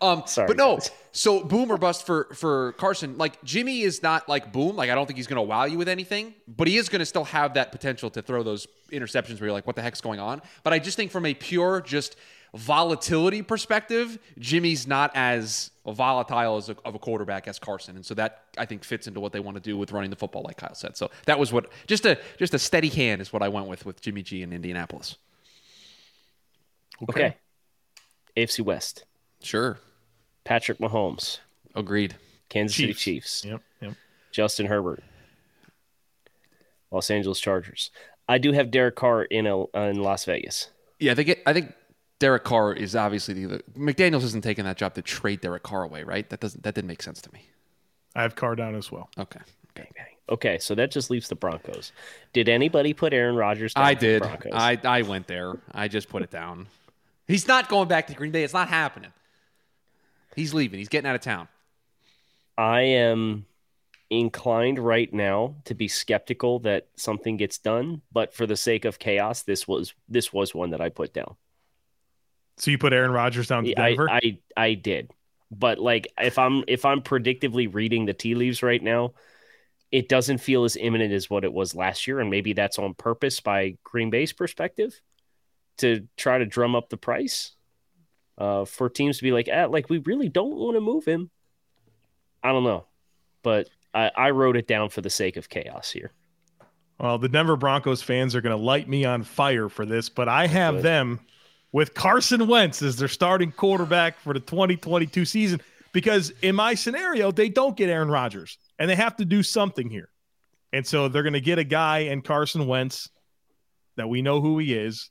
Um, 0.00 0.22
Sorry, 0.26 0.46
but 0.46 0.56
no, 0.56 0.76
guys. 0.76 0.90
so 1.10 1.42
boom 1.42 1.72
or 1.72 1.76
bust 1.76 2.06
for 2.06 2.28
for 2.34 2.72
Carson. 2.74 3.18
Like 3.18 3.42
Jimmy 3.42 3.80
is 3.82 4.00
not 4.02 4.28
like 4.28 4.52
boom. 4.52 4.76
Like 4.76 4.90
I 4.90 4.94
don't 4.94 5.06
think 5.06 5.16
he's 5.16 5.26
going 5.26 5.36
to 5.36 5.42
wow 5.42 5.64
you 5.64 5.76
with 5.76 5.88
anything, 5.88 6.34
but 6.46 6.68
he 6.68 6.76
is 6.76 6.88
going 6.88 7.00
to 7.00 7.06
still 7.06 7.24
have 7.24 7.54
that 7.54 7.72
potential 7.72 8.10
to 8.10 8.22
throw 8.22 8.44
those 8.44 8.68
interceptions 8.92 9.40
where 9.40 9.46
you're 9.46 9.52
like, 9.52 9.66
what 9.66 9.74
the 9.74 9.82
heck's 9.82 10.00
going 10.00 10.20
on? 10.20 10.40
But 10.62 10.72
I 10.72 10.78
just 10.78 10.96
think 10.96 11.10
from 11.10 11.26
a 11.26 11.34
pure 11.34 11.80
just 11.80 12.14
volatility 12.54 13.42
perspective, 13.42 14.18
Jimmy's 14.38 14.86
not 14.86 15.10
as 15.14 15.70
volatile 15.86 16.56
as 16.56 16.68
a, 16.68 16.76
of 16.84 16.94
a 16.94 16.98
quarterback 16.98 17.48
as 17.48 17.58
Carson, 17.58 17.96
and 17.96 18.06
so 18.06 18.14
that 18.14 18.44
I 18.56 18.64
think 18.64 18.84
fits 18.84 19.06
into 19.06 19.20
what 19.20 19.32
they 19.32 19.40
want 19.40 19.56
to 19.56 19.60
do 19.60 19.76
with 19.76 19.92
running 19.92 20.10
the 20.10 20.16
football, 20.16 20.42
like 20.42 20.56
Kyle 20.56 20.74
said. 20.74 20.96
So 20.96 21.10
that 21.26 21.38
was 21.38 21.52
what 21.52 21.70
just 21.86 22.06
a 22.06 22.18
just 22.38 22.54
a 22.54 22.58
steady 22.58 22.88
hand 22.88 23.20
is 23.20 23.32
what 23.32 23.42
I 23.42 23.48
went 23.48 23.66
with 23.66 23.84
with 23.84 24.00
Jimmy 24.00 24.22
G 24.22 24.42
in 24.42 24.52
Indianapolis. 24.52 25.16
Okay. 27.08 27.36
AFC 28.36 28.60
West. 28.64 29.04
Sure, 29.42 29.78
Patrick 30.44 30.78
Mahomes, 30.78 31.38
agreed. 31.74 32.16
Kansas 32.48 32.76
City 32.76 32.94
Chiefs. 32.94 33.42
Chiefs, 33.42 33.44
Yep. 33.44 33.62
Yep. 33.80 33.92
Justin 34.32 34.66
Herbert, 34.66 35.02
Los 36.90 37.10
Angeles 37.10 37.40
Chargers. 37.40 37.90
I 38.28 38.38
do 38.38 38.52
have 38.52 38.70
Derek 38.70 38.96
Carr 38.96 39.24
in 39.24 39.46
a, 39.46 39.64
in 39.76 40.02
Las 40.02 40.24
Vegas. 40.24 40.70
Yeah, 40.98 41.12
I 41.12 41.14
think 41.14 41.28
it, 41.28 41.42
I 41.46 41.52
think 41.52 41.74
Derek 42.18 42.44
Carr 42.44 42.72
is 42.72 42.94
obviously 42.94 43.34
the, 43.34 43.46
the 43.58 43.62
McDaniels 43.78 44.22
isn't 44.22 44.42
taking 44.42 44.64
that 44.64 44.76
job 44.76 44.94
to 44.94 45.02
trade 45.02 45.40
Derek 45.40 45.62
Carr 45.62 45.82
away, 45.82 46.04
right? 46.04 46.28
That 46.30 46.40
doesn't 46.40 46.62
that 46.62 46.74
didn't 46.74 46.88
make 46.88 47.02
sense 47.02 47.20
to 47.22 47.32
me. 47.32 47.48
I 48.14 48.22
have 48.22 48.36
Carr 48.36 48.54
down 48.54 48.74
as 48.76 48.92
well. 48.92 49.10
Okay, 49.18 49.40
Bang, 49.74 49.88
bang. 49.96 50.06
Okay, 50.28 50.58
so 50.58 50.74
that 50.76 50.90
just 50.90 51.10
leaves 51.10 51.28
the 51.28 51.34
Broncos. 51.34 51.92
Did 52.32 52.48
anybody 52.48 52.94
put 52.94 53.12
Aaron 53.12 53.36
Rodgers? 53.36 53.74
Down 53.74 53.84
I 53.84 53.94
for 53.94 54.00
the 54.00 54.06
did. 54.06 54.22
Broncos? 54.22 54.52
I 54.54 54.78
I 54.84 55.02
went 55.02 55.26
there. 55.26 55.54
I 55.72 55.88
just 55.88 56.08
put 56.08 56.22
it 56.22 56.30
down. 56.30 56.68
He's 57.26 57.48
not 57.48 57.68
going 57.68 57.88
back 57.88 58.06
to 58.08 58.14
Green 58.14 58.32
Bay. 58.32 58.44
It's 58.44 58.54
not 58.54 58.68
happening. 58.68 59.10
He's 60.36 60.54
leaving. 60.54 60.78
He's 60.78 60.88
getting 60.88 61.08
out 61.08 61.14
of 61.14 61.22
town. 61.22 61.48
I 62.56 62.82
am 62.82 63.46
inclined 64.10 64.78
right 64.78 65.12
now 65.12 65.56
to 65.64 65.74
be 65.74 65.88
skeptical 65.88 66.60
that 66.60 66.86
something 66.96 67.36
gets 67.36 67.58
done, 67.58 68.02
but 68.12 68.34
for 68.34 68.46
the 68.46 68.56
sake 68.56 68.84
of 68.84 68.98
chaos, 68.98 69.42
this 69.42 69.66
was 69.66 69.94
this 70.08 70.32
was 70.32 70.54
one 70.54 70.70
that 70.70 70.80
I 70.80 70.88
put 70.88 71.12
down. 71.12 71.36
So 72.56 72.70
you 72.70 72.78
put 72.78 72.92
Aaron 72.92 73.10
Rodgers 73.10 73.48
down 73.48 73.64
to 73.64 73.80
I, 73.80 73.88
Denver? 73.88 74.10
I 74.10 74.38
I 74.56 74.74
did, 74.74 75.10
but 75.50 75.78
like 75.78 76.08
if 76.18 76.38
I'm 76.38 76.64
if 76.68 76.84
I'm 76.84 77.00
predictively 77.00 77.72
reading 77.72 78.06
the 78.06 78.14
tea 78.14 78.34
leaves 78.34 78.62
right 78.62 78.82
now, 78.82 79.14
it 79.90 80.08
doesn't 80.08 80.38
feel 80.38 80.64
as 80.64 80.76
imminent 80.76 81.12
as 81.12 81.28
what 81.28 81.44
it 81.44 81.52
was 81.52 81.74
last 81.74 82.06
year, 82.06 82.20
and 82.20 82.30
maybe 82.30 82.52
that's 82.52 82.78
on 82.78 82.94
purpose 82.94 83.40
by 83.40 83.76
Green 83.82 84.10
Bay's 84.10 84.32
perspective 84.32 85.00
to 85.78 86.06
try 86.16 86.38
to 86.38 86.46
drum 86.46 86.76
up 86.76 86.88
the 86.88 86.96
price 86.96 87.52
uh, 88.38 88.64
for 88.64 88.88
teams 88.88 89.18
to 89.18 89.22
be 89.24 89.32
like, 89.32 89.48
ah, 89.52 89.66
like 89.66 89.90
we 89.90 89.98
really 89.98 90.28
don't 90.28 90.56
want 90.56 90.76
to 90.76 90.80
move 90.80 91.04
him. 91.04 91.30
I 92.42 92.52
don't 92.52 92.64
know, 92.64 92.86
but 93.42 93.68
I, 93.92 94.10
I 94.16 94.30
wrote 94.30 94.56
it 94.56 94.68
down 94.68 94.90
for 94.90 95.00
the 95.00 95.10
sake 95.10 95.36
of 95.36 95.48
chaos 95.48 95.90
here. 95.90 96.12
well, 96.98 97.18
the 97.18 97.28
Denver 97.28 97.56
Broncos 97.56 98.02
fans 98.02 98.34
are 98.34 98.40
going 98.40 98.56
to 98.56 98.62
light 98.62 98.88
me 98.88 99.04
on 99.04 99.22
fire 99.22 99.68
for 99.68 99.84
this, 99.86 100.08
but 100.08 100.28
I 100.28 100.46
have 100.46 100.82
them 100.82 101.20
with 101.74 101.92
Carson 101.92 102.46
Wentz 102.46 102.82
as 102.82 102.94
their 102.94 103.08
starting 103.08 103.50
quarterback 103.50 104.20
for 104.20 104.32
the 104.32 104.38
2022 104.38 105.24
season 105.24 105.60
because 105.92 106.30
in 106.40 106.54
my 106.54 106.74
scenario, 106.74 107.32
they 107.32 107.48
don't 107.48 107.76
get 107.76 107.90
Aaron 107.90 108.08
Rodgers 108.08 108.58
and 108.78 108.88
they 108.88 108.94
have 108.94 109.16
to 109.16 109.24
do 109.24 109.42
something 109.42 109.90
here. 109.90 110.08
And 110.72 110.86
so 110.86 111.08
they're 111.08 111.24
going 111.24 111.32
to 111.32 111.40
get 111.40 111.58
a 111.58 111.64
guy 111.64 111.98
in 111.98 112.22
Carson 112.22 112.68
Wentz 112.68 113.10
that 113.96 114.08
we 114.08 114.22
know 114.22 114.40
who 114.40 114.58
he 114.58 114.72
is, 114.72 115.10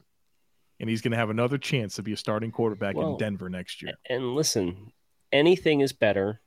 and 0.80 0.90
he's 0.90 1.02
going 1.02 1.12
to 1.12 1.18
have 1.18 1.30
another 1.30 1.58
chance 1.58 1.96
to 1.96 2.02
be 2.02 2.14
a 2.14 2.18
starting 2.18 2.52
quarterback 2.52 2.96
Well, 2.96 3.12
in 3.12 3.18
Denver 3.18 3.50
next 3.50 3.82
year. 3.82 3.96
And 4.10 4.34
listen, 4.34 4.94
anything 5.34 5.82
is 5.82 5.92
better 5.92 6.40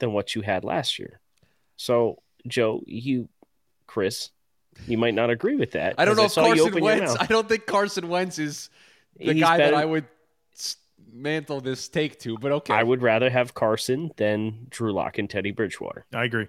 than 0.00 0.12
what 0.12 0.34
you 0.34 0.42
had 0.42 0.64
last 0.64 0.98
year. 0.98 1.20
So, 1.76 2.20
Joe, 2.48 2.82
you, 2.84 3.28
Chris, 3.86 4.30
you 4.88 4.98
might 4.98 5.14
not 5.14 5.30
agree 5.30 5.54
with 5.54 5.72
that. 5.72 5.94
I 5.98 6.04
don't 6.04 6.16
know 6.16 6.24
if 6.24 6.34
Carson 6.34 6.80
Wentz. 6.80 7.16
I 7.20 7.26
don't 7.26 7.48
think 7.48 7.66
Carson 7.66 8.08
Wentz 8.08 8.40
is 8.40 8.70
the 9.18 9.32
He's 9.32 9.42
guy 9.42 9.58
that 9.58 9.74
I 9.74 9.84
would 9.84 10.06
mantle 11.12 11.60
this 11.60 11.88
take 11.88 12.18
to. 12.20 12.36
But 12.38 12.52
okay, 12.52 12.74
I 12.74 12.82
would 12.82 13.02
rather 13.02 13.30
have 13.30 13.54
Carson 13.54 14.10
than 14.16 14.66
Drew 14.70 14.92
Lock 14.92 15.18
and 15.18 15.28
Teddy 15.30 15.52
Bridgewater. 15.52 16.06
I 16.12 16.24
agree. 16.24 16.48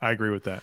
I 0.00 0.12
agree 0.12 0.30
with 0.30 0.44
that. 0.44 0.62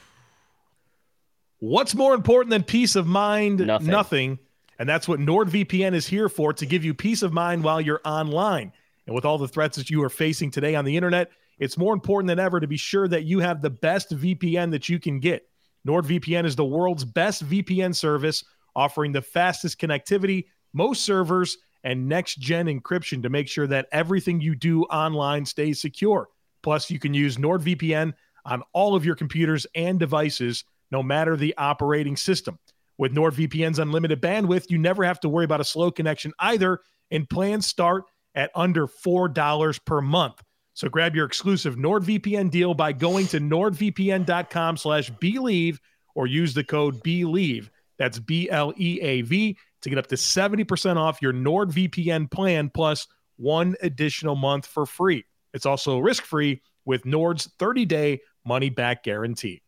What's 1.60 1.96
more 1.96 2.14
important 2.14 2.50
than 2.50 2.64
peace 2.64 2.96
of 2.96 3.08
mind? 3.08 3.60
Nothing. 3.60 4.40
And 4.80 4.90
that's 4.90 5.08
what 5.08 5.20
NordVPN 5.20 5.94
is 5.94 6.08
here 6.08 6.28
for 6.28 6.52
to 6.54 6.66
give 6.66 6.84
you 6.84 6.94
peace 6.94 7.22
of 7.22 7.32
mind 7.32 7.64
while 7.64 7.80
you're 7.80 8.02
online. 8.04 8.74
And 9.06 9.16
with 9.16 9.24
all 9.24 9.38
the 9.38 9.48
threats 9.48 9.78
that 9.78 9.90
you 9.90 10.04
are 10.04 10.10
facing 10.10 10.52
today 10.52 10.76
on 10.76 10.84
the 10.84 10.98
internet, 10.98 11.32
it's 11.60 11.78
more 11.78 11.94
important 11.94 12.28
than 12.28 12.40
ever 12.40 12.60
to 12.60 12.68
be 12.68 12.78
sure 12.78 13.08
that 13.08 13.24
you 13.24 13.40
have 13.40 13.62
the 13.62 13.70
best 13.70 14.12
VPN 14.16 14.72
that 14.72 14.90
you 14.90 15.00
can 15.00 15.20
get. 15.20 15.48
NordVPN 15.88 16.46
is 16.46 16.56
the 16.56 16.66
world's 16.66 17.06
best 17.06 17.48
VPN 17.48 17.96
service, 17.96 18.44
offering 18.76 19.12
the 19.12 19.22
fastest 19.22 19.80
connectivity, 19.80 20.46
most 20.74 21.04
servers, 21.04 21.58
and 21.84 22.08
next 22.08 22.40
gen 22.40 22.68
encryption 22.68 23.22
to 23.24 23.30
make 23.30 23.48
sure 23.48 23.68
that 23.68 23.88
everything 23.92 24.42
you 24.42 24.56
do 24.56 24.84
online 24.84 25.46
stays 25.46 25.82
secure. 25.82 26.28
Plus, 26.62 26.90
you 26.90 27.00
can 27.00 27.14
use 27.14 27.38
NordVPN 27.38 28.14
on 28.46 28.64
all 28.74 28.96
of 28.96 29.06
your 29.06 29.16
computers 29.16 29.68
and 29.76 30.00
devices, 30.00 30.64
no 30.92 31.04
matter 31.04 31.36
the 31.36 31.54
operating 31.58 32.16
system. 32.16 32.58
With 32.98 33.14
NordVPN's 33.14 33.80
unlimited 33.80 34.22
bandwidth, 34.22 34.70
you 34.70 34.78
never 34.78 35.04
have 35.04 35.20
to 35.22 35.30
worry 35.30 35.46
about 35.46 35.62
a 35.62 35.66
slow 35.66 35.92
connection 35.92 36.32
either, 36.40 36.80
and 37.12 37.30
plans 37.30 37.68
start 37.68 38.06
at 38.36 38.52
under 38.56 38.88
$4 38.88 39.86
per 39.86 40.02
month. 40.02 40.42
So 40.74 40.90
grab 40.90 41.16
your 41.16 41.26
exclusive 41.26 41.76
NordVPN 41.76 42.50
deal 42.50 42.74
by 42.74 42.94
going 42.94 43.28
to 43.28 43.40
nordvpn.com 43.40 44.78
slash 44.78 45.12
bleav 45.12 45.78
or 46.16 46.28
use 46.28 46.54
the 46.54 46.64
code 46.64 47.04
BLEAV. 47.04 47.70
That's 47.98 48.20
B-L-E-A-V 48.20 49.58
to 49.84 49.90
get 49.90 50.00
up 50.00 50.08
to 50.08 50.16
70% 50.16 50.98
off 50.98 51.22
your 51.22 51.34
NordVPN 51.34 52.32
plan 52.32 52.72
plus 52.74 53.08
one 53.38 53.76
additional 53.82 54.36
month 54.36 54.66
for 54.66 54.86
free. 54.86 55.26
It's 55.54 55.66
also 55.66 56.00
risk-free 56.00 56.62
with 56.86 57.06
Nord's 57.06 57.48
30-day 57.60 58.22
money-back 58.46 59.04
guarantee. 59.04 59.62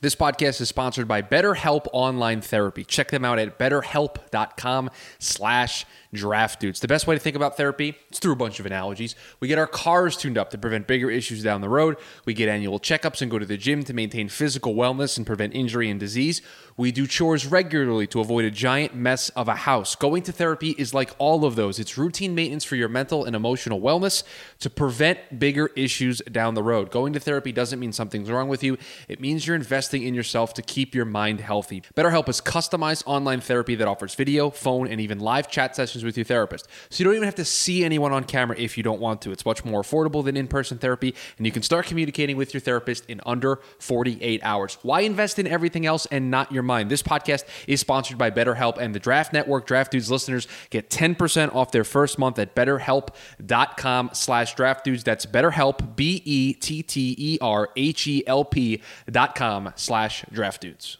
This 0.00 0.14
podcast 0.14 0.60
is 0.60 0.68
sponsored 0.68 1.08
by 1.08 1.22
BetterHelp 1.22 1.86
Online 1.92 2.40
Therapy. 2.40 2.84
Check 2.84 3.10
them 3.10 3.24
out 3.24 3.40
at 3.40 3.58
betterhelp.com 3.58 4.90
slash 5.18 5.86
draft 6.12 6.60
dudes. 6.60 6.80
The 6.80 6.88
best 6.88 7.06
way 7.06 7.14
to 7.14 7.20
think 7.20 7.36
about 7.36 7.56
therapy 7.56 7.96
is 8.10 8.18
through 8.18 8.32
a 8.32 8.36
bunch 8.36 8.60
of 8.60 8.66
analogies. 8.66 9.14
We 9.40 9.48
get 9.48 9.58
our 9.58 9.66
cars 9.66 10.16
tuned 10.16 10.38
up 10.38 10.50
to 10.50 10.58
prevent 10.58 10.86
bigger 10.86 11.10
issues 11.10 11.42
down 11.42 11.60
the 11.60 11.68
road. 11.68 11.96
We 12.24 12.34
get 12.34 12.48
annual 12.48 12.80
checkups 12.80 13.20
and 13.20 13.30
go 13.30 13.38
to 13.38 13.46
the 13.46 13.56
gym 13.56 13.84
to 13.84 13.92
maintain 13.92 14.28
physical 14.28 14.74
wellness 14.74 15.16
and 15.16 15.26
prevent 15.26 15.54
injury 15.54 15.90
and 15.90 16.00
disease. 16.00 16.40
We 16.76 16.92
do 16.92 17.06
chores 17.06 17.44
regularly 17.44 18.06
to 18.08 18.20
avoid 18.20 18.44
a 18.44 18.50
giant 18.50 18.94
mess 18.94 19.30
of 19.30 19.48
a 19.48 19.54
house. 19.54 19.96
Going 19.96 20.22
to 20.22 20.32
therapy 20.32 20.70
is 20.78 20.94
like 20.94 21.10
all 21.18 21.44
of 21.44 21.56
those. 21.56 21.78
It's 21.78 21.98
routine 21.98 22.34
maintenance 22.34 22.64
for 22.64 22.76
your 22.76 22.88
mental 22.88 23.24
and 23.24 23.34
emotional 23.34 23.80
wellness 23.80 24.22
to 24.60 24.70
prevent 24.70 25.38
bigger 25.38 25.70
issues 25.74 26.22
down 26.30 26.54
the 26.54 26.62
road. 26.62 26.90
Going 26.90 27.12
to 27.14 27.20
therapy 27.20 27.52
doesn't 27.52 27.80
mean 27.80 27.92
something's 27.92 28.30
wrong 28.30 28.48
with 28.48 28.62
you. 28.62 28.78
It 29.08 29.20
means 29.20 29.46
you're 29.46 29.56
investing 29.56 30.04
in 30.04 30.14
yourself 30.14 30.54
to 30.54 30.62
keep 30.62 30.94
your 30.94 31.04
mind 31.04 31.40
healthy. 31.40 31.82
BetterHelp 31.96 32.28
is 32.28 32.40
customized 32.40 33.02
online 33.06 33.40
therapy 33.40 33.74
that 33.74 33.88
offers 33.88 34.14
video, 34.14 34.48
phone, 34.48 34.86
and 34.86 35.00
even 35.00 35.18
live 35.18 35.50
chat 35.50 35.74
sessions 35.74 35.97
with 36.04 36.16
your 36.16 36.24
therapist. 36.24 36.68
So 36.90 37.00
you 37.00 37.04
don't 37.04 37.14
even 37.14 37.26
have 37.26 37.34
to 37.36 37.44
see 37.44 37.84
anyone 37.84 38.12
on 38.12 38.24
camera 38.24 38.56
if 38.58 38.76
you 38.76 38.82
don't 38.82 39.00
want 39.00 39.22
to. 39.22 39.32
It's 39.32 39.44
much 39.44 39.64
more 39.64 39.82
affordable 39.82 40.24
than 40.24 40.36
in-person 40.36 40.78
therapy, 40.78 41.14
and 41.36 41.46
you 41.46 41.52
can 41.52 41.62
start 41.62 41.86
communicating 41.86 42.36
with 42.36 42.52
your 42.54 42.60
therapist 42.60 43.04
in 43.06 43.20
under 43.24 43.60
48 43.78 44.40
hours. 44.42 44.78
Why 44.82 45.00
invest 45.00 45.38
in 45.38 45.46
everything 45.46 45.86
else 45.86 46.06
and 46.06 46.30
not 46.30 46.52
your 46.52 46.62
mind? 46.62 46.90
This 46.90 47.02
podcast 47.02 47.44
is 47.66 47.80
sponsored 47.80 48.18
by 48.18 48.30
BetterHelp 48.30 48.78
and 48.78 48.94
the 48.94 49.00
Draft 49.00 49.32
Network. 49.32 49.66
Draft 49.66 49.92
Dudes 49.92 50.10
listeners 50.10 50.48
get 50.70 50.90
10% 50.90 51.54
off 51.54 51.72
their 51.72 51.84
first 51.84 52.18
month 52.18 52.38
at 52.38 52.54
betterhelp.com 52.54 54.10
slash 54.12 54.54
draft 54.54 54.84
dudes. 54.84 55.04
That's 55.04 55.26
betterhelp, 55.26 55.82
E 56.00 56.18
B-E-T-T-E-R-H-E-L-P 56.18 57.38
dot 59.10 59.34
com 59.34 59.72
slash 59.76 60.24
draft 60.32 60.60
dudes. 60.60 60.98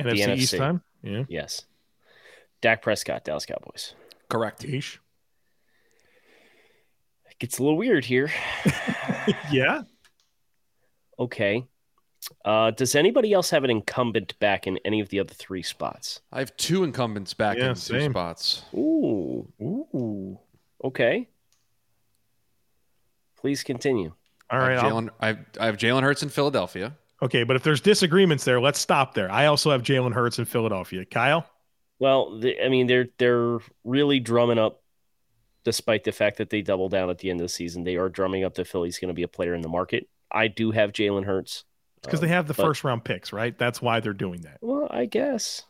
NFC, 0.00 0.36
East 0.36 0.56
time? 0.56 0.82
Yeah. 1.02 1.24
Yes. 1.28 1.64
Dak 2.60 2.82
Prescott, 2.82 3.24
Dallas 3.24 3.46
Cowboys. 3.46 3.94
Correct. 4.28 4.64
Ish. 4.64 5.00
It 7.30 7.38
gets 7.38 7.58
a 7.58 7.62
little 7.62 7.78
weird 7.78 8.04
here. 8.04 8.30
Yeah. 9.52 9.82
Okay. 11.18 11.66
Uh, 12.44 12.70
does 12.70 12.94
anybody 12.94 13.32
else 13.34 13.50
have 13.50 13.62
an 13.62 13.68
incumbent 13.68 14.38
back 14.38 14.66
in 14.66 14.78
any 14.86 15.00
of 15.00 15.10
the 15.10 15.20
other 15.20 15.34
three 15.34 15.62
spots? 15.62 16.20
I 16.32 16.38
have 16.38 16.56
two 16.56 16.82
incumbents 16.82 17.34
back 17.34 17.58
Yeah, 17.58 17.68
in 17.70 17.74
two 17.74 17.80
same. 17.80 18.12
spots. 18.12 18.62
Ooh. 18.74 19.46
Ooh. 19.60 20.38
Okay. 20.82 21.28
Please 23.38 23.62
continue. 23.62 24.12
All 24.50 24.58
right. 24.58 24.78
I 24.78 24.82
have 24.82 24.82
Jalen, 24.92 25.08
I 25.20 25.26
have, 25.28 25.38
I 25.60 25.66
have 25.66 25.76
Jalen 25.76 26.02
Hurts 26.02 26.22
in 26.22 26.30
Philadelphia. 26.30 26.96
Okay, 27.20 27.44
but 27.44 27.54
if 27.56 27.62
there's 27.62 27.80
disagreements 27.82 28.44
there, 28.44 28.60
let's 28.60 28.78
stop 28.78 29.12
there. 29.12 29.30
I 29.30 29.46
also 29.46 29.70
have 29.70 29.82
Jalen 29.82 30.14
Hurts 30.14 30.38
in 30.38 30.46
Philadelphia. 30.46 31.04
Kyle? 31.04 31.44
Well, 31.98 32.38
the, 32.38 32.62
I 32.64 32.68
mean, 32.68 32.86
they're 32.86 33.08
they're 33.18 33.58
really 33.84 34.20
drumming 34.20 34.58
up, 34.58 34.82
despite 35.64 36.04
the 36.04 36.12
fact 36.12 36.38
that 36.38 36.50
they 36.50 36.62
double 36.62 36.88
down 36.88 37.10
at 37.10 37.18
the 37.18 37.30
end 37.30 37.40
of 37.40 37.44
the 37.44 37.48
season. 37.48 37.84
They 37.84 37.96
are 37.96 38.08
drumming 38.08 38.44
up 38.44 38.54
that 38.54 38.66
Philly's 38.68 38.98
going 38.98 39.08
to 39.08 39.14
be 39.14 39.24
a 39.24 39.28
player 39.28 39.54
in 39.54 39.62
the 39.62 39.68
market. 39.68 40.08
I 40.30 40.48
do 40.48 40.70
have 40.70 40.92
Jalen 40.92 41.24
Hurts. 41.24 41.64
Because 42.02 42.20
Um, 42.20 42.28
they 42.28 42.32
have 42.34 42.46
the 42.46 42.54
but- 42.54 42.64
first 42.64 42.84
round 42.84 43.04
picks, 43.04 43.32
right? 43.32 43.56
That's 43.58 43.82
why 43.82 43.98
they're 44.00 44.12
doing 44.12 44.42
that. 44.42 44.58
Well, 44.60 44.86
I 44.90 45.06
guess. 45.06 45.62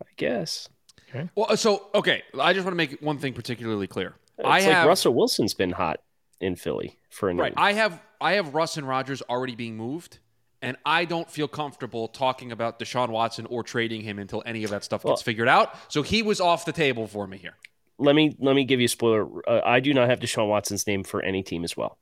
I 0.00 0.06
guess. 0.16 0.68
Okay. 1.10 1.28
Well, 1.34 1.56
so 1.56 1.86
okay, 1.94 2.22
I 2.38 2.52
just 2.52 2.64
want 2.64 2.72
to 2.72 2.76
make 2.76 3.00
one 3.00 3.18
thing 3.18 3.32
particularly 3.32 3.86
clear. 3.86 4.14
It's 4.38 4.46
I 4.46 4.60
like 4.60 4.62
have 4.64 4.86
Russell 4.86 5.14
Wilson's 5.14 5.54
been 5.54 5.72
hot 5.72 6.00
in 6.40 6.54
Philly 6.54 6.98
for 7.10 7.30
a 7.30 7.34
right. 7.34 7.50
name. 7.56 7.64
I 7.64 7.72
have 7.72 8.00
I 8.20 8.32
have 8.34 8.54
Russ 8.54 8.76
and 8.76 8.86
Rodgers 8.86 9.22
already 9.22 9.56
being 9.56 9.76
moved, 9.76 10.18
and 10.62 10.76
I 10.84 11.04
don't 11.04 11.30
feel 11.30 11.48
comfortable 11.48 12.08
talking 12.08 12.50
about 12.52 12.78
Deshaun 12.78 13.10
Watson 13.10 13.46
or 13.46 13.62
trading 13.62 14.00
him 14.02 14.18
until 14.18 14.42
any 14.44 14.64
of 14.64 14.70
that 14.70 14.84
stuff 14.84 15.02
gets 15.02 15.06
Well- 15.08 15.16
figured 15.16 15.48
out. 15.48 15.74
So 15.92 16.02
he 16.02 16.22
was 16.22 16.40
off 16.40 16.64
the 16.64 16.72
table 16.72 17.06
for 17.06 17.26
me 17.26 17.38
here. 17.38 17.56
let 17.98 18.14
me 18.14 18.36
let 18.38 18.54
me 18.54 18.64
give 18.64 18.78
you 18.80 18.86
a 18.86 18.88
spoiler. 18.88 19.26
Uh, 19.48 19.60
I 19.64 19.80
do 19.80 19.92
not 19.94 20.08
have 20.08 20.20
Deshaun 20.20 20.48
Watson's 20.48 20.86
name 20.86 21.02
for 21.04 21.20
any 21.22 21.42
team 21.42 21.64
as 21.64 21.76
well. 21.76 21.98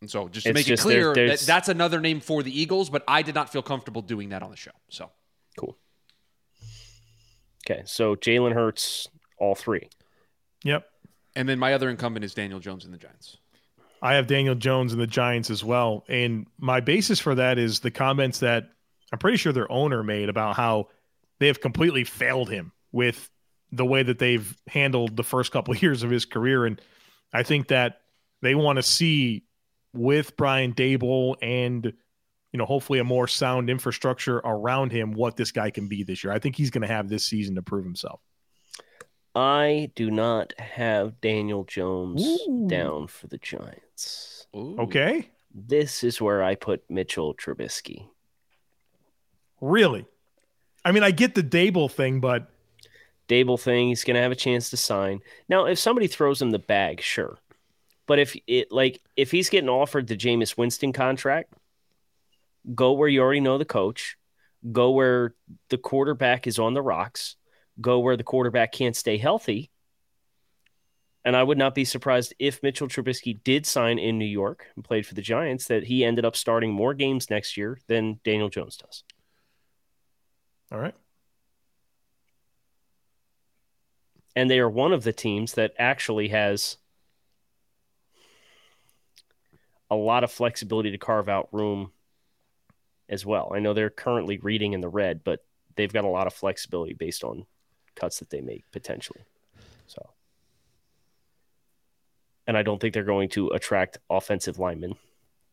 And 0.00 0.10
so 0.10 0.28
just 0.28 0.44
to 0.44 0.50
It's 0.50 0.54
make 0.54 0.66
just 0.66 0.82
it 0.82 0.84
clear, 0.84 1.12
there's- 1.14 1.40
that 1.40 1.46
that's 1.46 1.68
another 1.68 2.00
name 2.00 2.20
for 2.20 2.42
the 2.42 2.60
Eagles, 2.60 2.88
but 2.90 3.02
I 3.08 3.22
did 3.22 3.34
not 3.34 3.50
feel 3.50 3.62
comfortable 3.62 4.00
doing 4.02 4.28
that 4.28 4.42
on 4.42 4.50
the 4.50 4.56
show. 4.56 4.72
So 4.90 5.10
Cool. 5.58 5.76
Okay, 7.68 7.82
so 7.84 8.14
Jalen 8.14 8.54
Hurts, 8.54 9.08
all 9.38 9.54
three. 9.54 9.88
Yep. 10.64 10.88
and 11.36 11.48
then 11.48 11.58
my 11.58 11.72
other 11.74 11.88
incumbent 11.88 12.24
is 12.24 12.34
Daniel 12.34 12.58
Jones 12.58 12.84
in 12.84 12.90
the 12.90 12.98
Giants. 12.98 13.36
I 14.02 14.14
have 14.14 14.26
Daniel 14.26 14.54
Jones 14.54 14.92
and 14.92 15.00
the 15.00 15.06
Giants 15.06 15.50
as 15.50 15.64
well. 15.64 16.04
And 16.08 16.46
my 16.58 16.80
basis 16.80 17.18
for 17.18 17.34
that 17.34 17.58
is 17.58 17.80
the 17.80 17.90
comments 17.90 18.40
that 18.40 18.70
I'm 19.12 19.18
pretty 19.18 19.38
sure 19.38 19.52
their 19.52 19.70
owner 19.70 20.02
made 20.02 20.28
about 20.28 20.56
how 20.56 20.88
they 21.38 21.46
have 21.46 21.60
completely 21.60 22.04
failed 22.04 22.50
him 22.50 22.72
with 22.92 23.30
the 23.72 23.84
way 23.84 24.02
that 24.02 24.18
they've 24.18 24.56
handled 24.66 25.16
the 25.16 25.24
first 25.24 25.52
couple 25.52 25.74
of 25.74 25.82
years 25.82 26.02
of 26.02 26.10
his 26.10 26.24
career. 26.24 26.66
And 26.66 26.80
I 27.32 27.42
think 27.42 27.68
that 27.68 28.00
they 28.42 28.54
want 28.54 28.76
to 28.76 28.82
see 28.82 29.44
with 29.92 30.36
Brian 30.36 30.74
Daboll 30.74 31.36
and 31.42 31.92
you 32.52 32.58
know 32.58 32.66
hopefully 32.66 32.98
a 32.98 33.04
more 33.04 33.26
sound 33.26 33.68
infrastructure 33.68 34.38
around 34.38 34.92
him 34.92 35.12
what 35.12 35.36
this 35.36 35.50
guy 35.50 35.70
can 35.70 35.88
be 35.88 36.02
this 36.02 36.22
year. 36.22 36.32
I 36.32 36.38
think 36.38 36.56
he's 36.56 36.70
going 36.70 36.82
to 36.82 36.88
have 36.88 37.08
this 37.08 37.26
season 37.26 37.54
to 37.56 37.62
prove 37.62 37.84
himself. 37.84 38.20
I 39.34 39.90
do 39.94 40.10
not 40.10 40.52
have 40.58 41.20
Daniel 41.20 41.64
Jones 41.64 42.24
Ooh. 42.24 42.66
down 42.68 43.06
for 43.06 43.26
the 43.26 43.38
Giants. 43.38 43.87
Ooh. 44.56 44.76
Okay. 44.80 45.30
This 45.54 46.04
is 46.04 46.20
where 46.20 46.42
I 46.42 46.54
put 46.54 46.88
Mitchell 46.90 47.34
Trubisky. 47.34 48.08
Really? 49.60 50.06
I 50.84 50.92
mean, 50.92 51.02
I 51.02 51.10
get 51.10 51.34
the 51.34 51.42
Daboll 51.42 51.90
thing, 51.90 52.20
but 52.20 52.48
Daboll 53.28 53.60
thing, 53.60 53.88
he's 53.88 54.04
going 54.04 54.14
to 54.14 54.22
have 54.22 54.32
a 54.32 54.36
chance 54.36 54.70
to 54.70 54.76
sign. 54.76 55.20
Now, 55.48 55.66
if 55.66 55.78
somebody 55.78 56.06
throws 56.06 56.40
him 56.40 56.50
the 56.50 56.58
bag, 56.58 57.00
sure. 57.00 57.38
But 58.06 58.18
if 58.18 58.36
it 58.46 58.72
like 58.72 59.02
if 59.16 59.30
he's 59.30 59.50
getting 59.50 59.68
offered 59.68 60.06
the 60.06 60.16
Jameis 60.16 60.56
Winston 60.56 60.94
contract, 60.94 61.52
go 62.74 62.92
where 62.92 63.08
you 63.08 63.20
already 63.20 63.40
know 63.40 63.58
the 63.58 63.66
coach, 63.66 64.16
go 64.72 64.92
where 64.92 65.34
the 65.68 65.76
quarterback 65.76 66.46
is 66.46 66.58
on 66.58 66.72
the 66.72 66.80
rocks, 66.80 67.36
go 67.80 67.98
where 67.98 68.16
the 68.16 68.24
quarterback 68.24 68.72
can't 68.72 68.96
stay 68.96 69.18
healthy. 69.18 69.70
And 71.28 71.36
I 71.36 71.42
would 71.42 71.58
not 71.58 71.74
be 71.74 71.84
surprised 71.84 72.32
if 72.38 72.62
Mitchell 72.62 72.88
Trubisky 72.88 73.38
did 73.44 73.66
sign 73.66 73.98
in 73.98 74.18
New 74.18 74.24
York 74.24 74.64
and 74.74 74.82
played 74.82 75.04
for 75.04 75.12
the 75.12 75.20
Giants 75.20 75.66
that 75.66 75.84
he 75.84 76.02
ended 76.02 76.24
up 76.24 76.34
starting 76.34 76.72
more 76.72 76.94
games 76.94 77.28
next 77.28 77.54
year 77.54 77.78
than 77.86 78.18
Daniel 78.24 78.48
Jones 78.48 78.78
does. 78.78 79.04
all 80.72 80.78
right. 80.78 80.94
and 84.34 84.50
they 84.50 84.58
are 84.58 84.70
one 84.70 84.94
of 84.94 85.04
the 85.04 85.12
teams 85.12 85.52
that 85.52 85.74
actually 85.78 86.28
has 86.28 86.78
a 89.90 89.96
lot 89.96 90.24
of 90.24 90.32
flexibility 90.32 90.92
to 90.92 90.96
carve 90.96 91.28
out 91.28 91.50
room 91.52 91.92
as 93.10 93.26
well. 93.26 93.52
I 93.54 93.58
know 93.58 93.74
they're 93.74 93.90
currently 93.90 94.38
reading 94.38 94.72
in 94.72 94.80
the 94.80 94.88
red, 94.88 95.24
but 95.24 95.44
they've 95.76 95.92
got 95.92 96.04
a 96.04 96.08
lot 96.08 96.26
of 96.26 96.32
flexibility 96.32 96.94
based 96.94 97.22
on 97.22 97.44
cuts 97.96 98.20
that 98.20 98.30
they 98.30 98.40
make 98.40 98.64
potentially. 98.72 99.26
So, 99.88 100.08
and 102.48 102.56
I 102.56 102.62
don't 102.62 102.80
think 102.80 102.94
they're 102.94 103.04
going 103.04 103.28
to 103.30 103.48
attract 103.50 103.98
offensive 104.10 104.58
linemen 104.58 104.94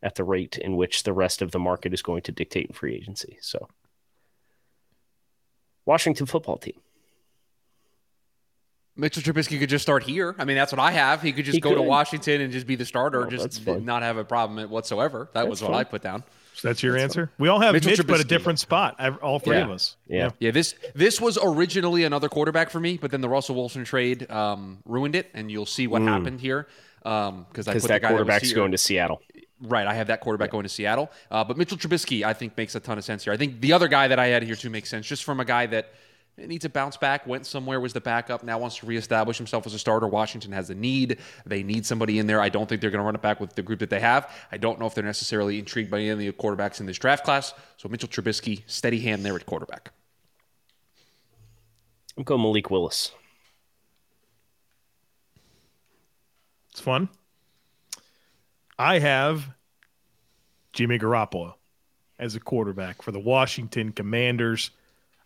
at 0.02 0.16
the 0.16 0.24
rate 0.24 0.58
in 0.58 0.78
which 0.78 1.04
the 1.04 1.14
rest 1.14 1.42
of 1.42 1.52
the 1.52 1.60
market 1.60 1.94
is 1.94 2.02
going 2.02 2.22
to 2.24 2.32
dictate 2.32 2.68
in 2.68 2.74
free 2.74 2.96
agency. 2.96 3.38
So, 3.42 3.68
Washington 5.86 6.26
football 6.26 6.58
team. 6.58 6.80
Mitchell 8.96 9.22
Trubisky 9.22 9.60
could 9.60 9.68
just 9.68 9.84
start 9.84 10.04
here. 10.04 10.36
I 10.40 10.46
mean, 10.46 10.56
that's 10.56 10.72
what 10.72 10.80
I 10.80 10.92
have. 10.92 11.22
He 11.22 11.34
could 11.34 11.44
just 11.44 11.56
He 11.56 11.60
go 11.60 11.76
to. 11.76 11.82
Washington 11.82 12.40
and 12.40 12.54
just 12.54 12.66
be 12.66 12.78
the 12.78 12.86
starter, 12.86 13.26
Oh, 13.26 13.30
just 13.30 13.68
not 13.68 14.02
have 14.04 14.16
a 14.16 14.24
problem 14.24 14.70
whatsoever. 14.70 15.30
That 15.34 15.50
was 15.50 15.60
That's 15.60 15.70
what 15.70 15.78
I 15.78 15.84
put 15.84 16.02
down. 16.02 16.24
So 16.54 16.70
that's 16.70 16.82
your 16.82 16.96
answer. 16.96 17.30
We 17.38 17.50
all 17.50 17.60
have 17.60 17.74
Mitchell 17.74 17.92
Mitch, 17.92 18.08
but 18.08 18.22
a 18.22 18.24
different 18.24 18.60
spot. 18.60 18.98
All 19.22 19.40
three 19.40 19.58
Yeah. 19.58 19.66
of 19.66 19.72
us. 19.72 19.98
Yeah. 20.08 20.30
Yeah, 20.40 20.52
this 20.52 20.76
this 20.94 21.20
was 21.20 21.38
originally 21.44 22.06
another 22.06 22.30
quarterback 22.30 22.70
for 22.70 22.80
me, 22.80 22.98
but 22.98 23.12
then 23.12 23.20
the 23.20 23.28
Russell 23.28 23.56
Wilson 23.56 23.84
trade 23.84 24.32
um, 24.32 24.78
ruined 24.86 25.16
it, 25.16 25.30
and 25.34 25.52
you'll 25.52 25.66
see 25.66 25.88
what 25.88 26.02
happened 26.02 26.40
here. 26.40 26.68
Um, 27.06 27.46
because 27.50 27.68
I 27.68 27.74
put 27.74 27.84
that 27.84 28.02
that 28.02 28.10
quarterback's 28.10 28.50
here. 28.50 28.56
going 28.56 28.72
to 28.72 28.78
Seattle. 28.78 29.22
Right, 29.62 29.88
I 29.88 29.94
have 29.94 30.08
that 30.08 30.20
quarterback 30.20 30.52
going 30.52 30.64
to 30.64 30.70
Seattle. 30.70 31.10
Uh, 31.32 31.44
but 31.44 31.58
Mitchell 31.58 31.78
Trubisky, 31.78 32.24
I 32.24 32.34
think, 32.34 32.58
makes 32.58 32.76
a 32.76 32.80
ton 32.80 32.98
of 32.98 33.06
sense 33.06 33.24
here. 33.24 33.32
I 33.32 33.38
think 33.38 33.62
the 33.62 33.72
other 33.72 33.88
guy 33.88 34.10
that 34.10 34.20
I 34.20 34.28
had 34.28 34.44
here 34.44 34.56
too 34.56 34.70
makes 34.70 34.90
sense, 34.90 35.08
just 35.08 35.24
from 35.24 35.40
a 35.40 35.46
guy 35.46 35.68
that 35.68 35.94
needs 36.38 36.64
to 36.64 36.70
bounce 36.70 36.98
back, 36.98 37.26
went 37.26 37.46
somewhere, 37.46 37.80
was 37.80 37.94
the 37.94 38.02
backup, 38.02 38.44
now 38.44 38.58
wants 38.58 38.78
to 38.78 38.86
reestablish 38.86 39.38
himself 39.38 39.66
as 39.66 39.74
a 39.74 39.80
starter. 39.80 40.08
Washington 40.08 40.52
has 40.52 40.70
a 40.70 40.76
need. 40.76 41.20
They 41.46 41.64
need 41.64 41.86
somebody 41.86 42.20
in 42.20 42.28
there. 42.28 42.42
I 42.42 42.50
don't 42.50 42.68
think 42.68 42.82
they're 42.82 42.92
going 42.92 43.00
to 43.00 43.06
run 43.06 43.16
it 43.16 43.22
back 43.22 43.40
with 43.40 43.56
the 43.56 43.62
group 43.62 43.80
that 43.80 43.90
they 43.90 44.02
have. 44.02 44.30
I 44.52 44.58
don't 44.58 44.80
know 44.80 44.86
if 44.86 44.96
they're 44.96 45.04
necessarily 45.04 45.60
intrigued 45.60 45.90
by 45.90 46.00
any 46.00 46.10
of 46.10 46.20
the 46.20 46.32
quarterbacks 46.34 46.80
in 46.80 46.86
this 46.86 46.98
draft 46.98 47.24
class. 47.24 47.54
So 47.78 47.88
Mitchell 47.88 48.10
Trubisky, 48.10 48.64
steady 48.66 49.00
hand 49.00 49.24
there 49.24 49.36
at 49.36 49.46
quarterback. 49.46 49.92
I'm 52.18 52.24
going 52.24 52.42
Malik 52.42 52.70
Willis. 52.70 53.12
It's 56.76 56.82
fun. 56.82 57.08
I 58.78 59.00
have 59.00 59.48
Jimmy 60.74 61.00
Garoppolo 61.00 61.54
as 62.20 62.36
a 62.36 62.42
quarterback 62.42 63.02
for 63.02 63.14
the 63.14 63.20
Washington 63.20 63.94
Commanders. 63.94 64.72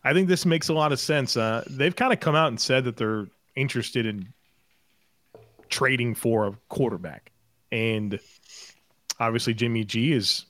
I 0.04 0.14
think 0.14 0.28
this 0.28 0.46
makes 0.46 0.70
a 0.70 0.76
lot 0.76 0.92
of 0.92 1.00
sense. 1.00 1.36
Uh, 1.36 1.64
they've 1.68 1.96
kind 1.96 2.14
of 2.14 2.20
come 2.20 2.36
out 2.36 2.50
and 2.50 2.62
said 2.62 2.84
that 2.84 2.98
they're 2.98 3.26
interested 3.56 4.06
in 4.06 4.32
trading 5.70 6.14
for 6.14 6.46
a 6.46 6.54
quarterback. 6.70 7.32
And 7.72 8.20
obviously, 9.20 9.56
Jimmy 9.56 9.86
G 9.86 10.14
is 10.14 10.46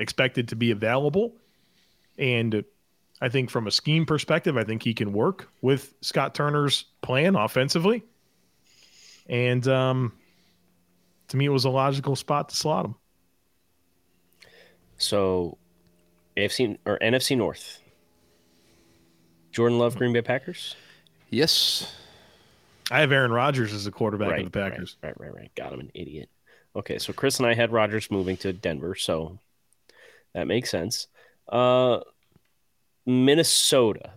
expected 0.00 0.48
to 0.48 0.56
be 0.56 0.72
available. 0.72 1.36
And 2.18 2.64
I 3.20 3.28
think 3.28 3.48
from 3.48 3.68
a 3.68 3.70
scheme 3.70 4.04
perspective, 4.04 4.56
I 4.56 4.64
think 4.64 4.82
he 4.82 4.92
can 4.92 5.12
work 5.12 5.48
with 5.62 5.94
Scott 6.00 6.34
Turner's 6.34 6.86
plan 7.00 7.36
offensively. 7.36 8.02
And 9.28 9.66
um, 9.68 10.12
to 11.28 11.36
me, 11.36 11.46
it 11.46 11.50
was 11.50 11.64
a 11.64 11.70
logical 11.70 12.16
spot 12.16 12.48
to 12.50 12.56
slot 12.56 12.84
him. 12.84 12.94
So, 14.98 15.58
AFC 16.36 16.78
or 16.86 16.98
NFC 16.98 17.36
North. 17.36 17.80
Jordan 19.52 19.78
Love, 19.78 19.96
Green 19.96 20.12
Bay 20.12 20.22
Packers. 20.22 20.76
Yes. 21.30 21.94
I 22.90 23.00
have 23.00 23.10
Aaron 23.10 23.32
Rodgers 23.32 23.72
as 23.72 23.86
a 23.86 23.90
quarterback 23.90 24.38
of 24.38 24.44
the 24.44 24.50
Packers. 24.50 24.96
Right, 25.02 25.18
right, 25.18 25.28
right, 25.28 25.34
right. 25.34 25.50
God, 25.56 25.72
I'm 25.72 25.80
an 25.80 25.90
idiot. 25.94 26.28
Okay, 26.76 26.98
so 26.98 27.12
Chris 27.12 27.38
and 27.38 27.46
I 27.46 27.54
had 27.54 27.72
Rodgers 27.72 28.10
moving 28.10 28.36
to 28.38 28.52
Denver, 28.52 28.94
so 28.94 29.38
that 30.34 30.46
makes 30.46 30.70
sense. 30.70 31.08
Uh, 31.48 32.00
Minnesota. 33.06 34.12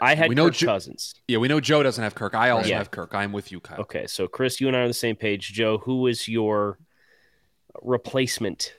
I 0.00 0.14
had 0.14 0.28
We 0.28 0.34
know 0.34 0.46
Kirk 0.46 0.54
Jo- 0.54 0.66
Cousins. 0.66 1.14
Yeah, 1.28 1.38
we 1.38 1.48
know 1.48 1.60
Joe 1.60 1.82
doesn't 1.82 2.02
have 2.02 2.14
Kirk. 2.14 2.34
I 2.34 2.50
also 2.50 2.68
Yeah. 2.68 2.78
have 2.78 2.90
Kirk. 2.90 3.14
I'm 3.14 3.32
with 3.32 3.50
you, 3.52 3.60
Kyle. 3.60 3.80
Okay, 3.80 4.06
so 4.06 4.26
Chris, 4.28 4.60
you 4.60 4.68
and 4.68 4.76
I 4.76 4.80
are 4.80 4.82
on 4.82 4.88
the 4.88 4.94
same 4.94 5.16
page. 5.16 5.52
Joe, 5.52 5.78
who 5.78 6.06
is 6.06 6.28
your 6.28 6.78
replacement 7.82 8.74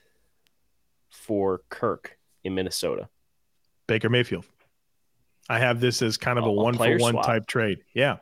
for 1.09 1.61
Kirk 1.69 2.17
in 2.43 2.55
Minnesota? 2.55 3.09
Baker 3.87 4.09
Mayfield. 4.09 4.45
I 5.49 5.59
have 5.59 5.79
this 5.79 6.01
as 6.01 6.17
kind 6.17 6.37
of 6.37 6.45
A- 6.45 6.47
a 6.47 6.51
a 6.51 6.53
one 6.53 6.73
for 6.73 6.77
player 6.79 6.97
one 6.97 7.13
swap. 7.13 7.25
type 7.25 7.47
trade. 7.47 7.79
Yeah. 7.93 8.17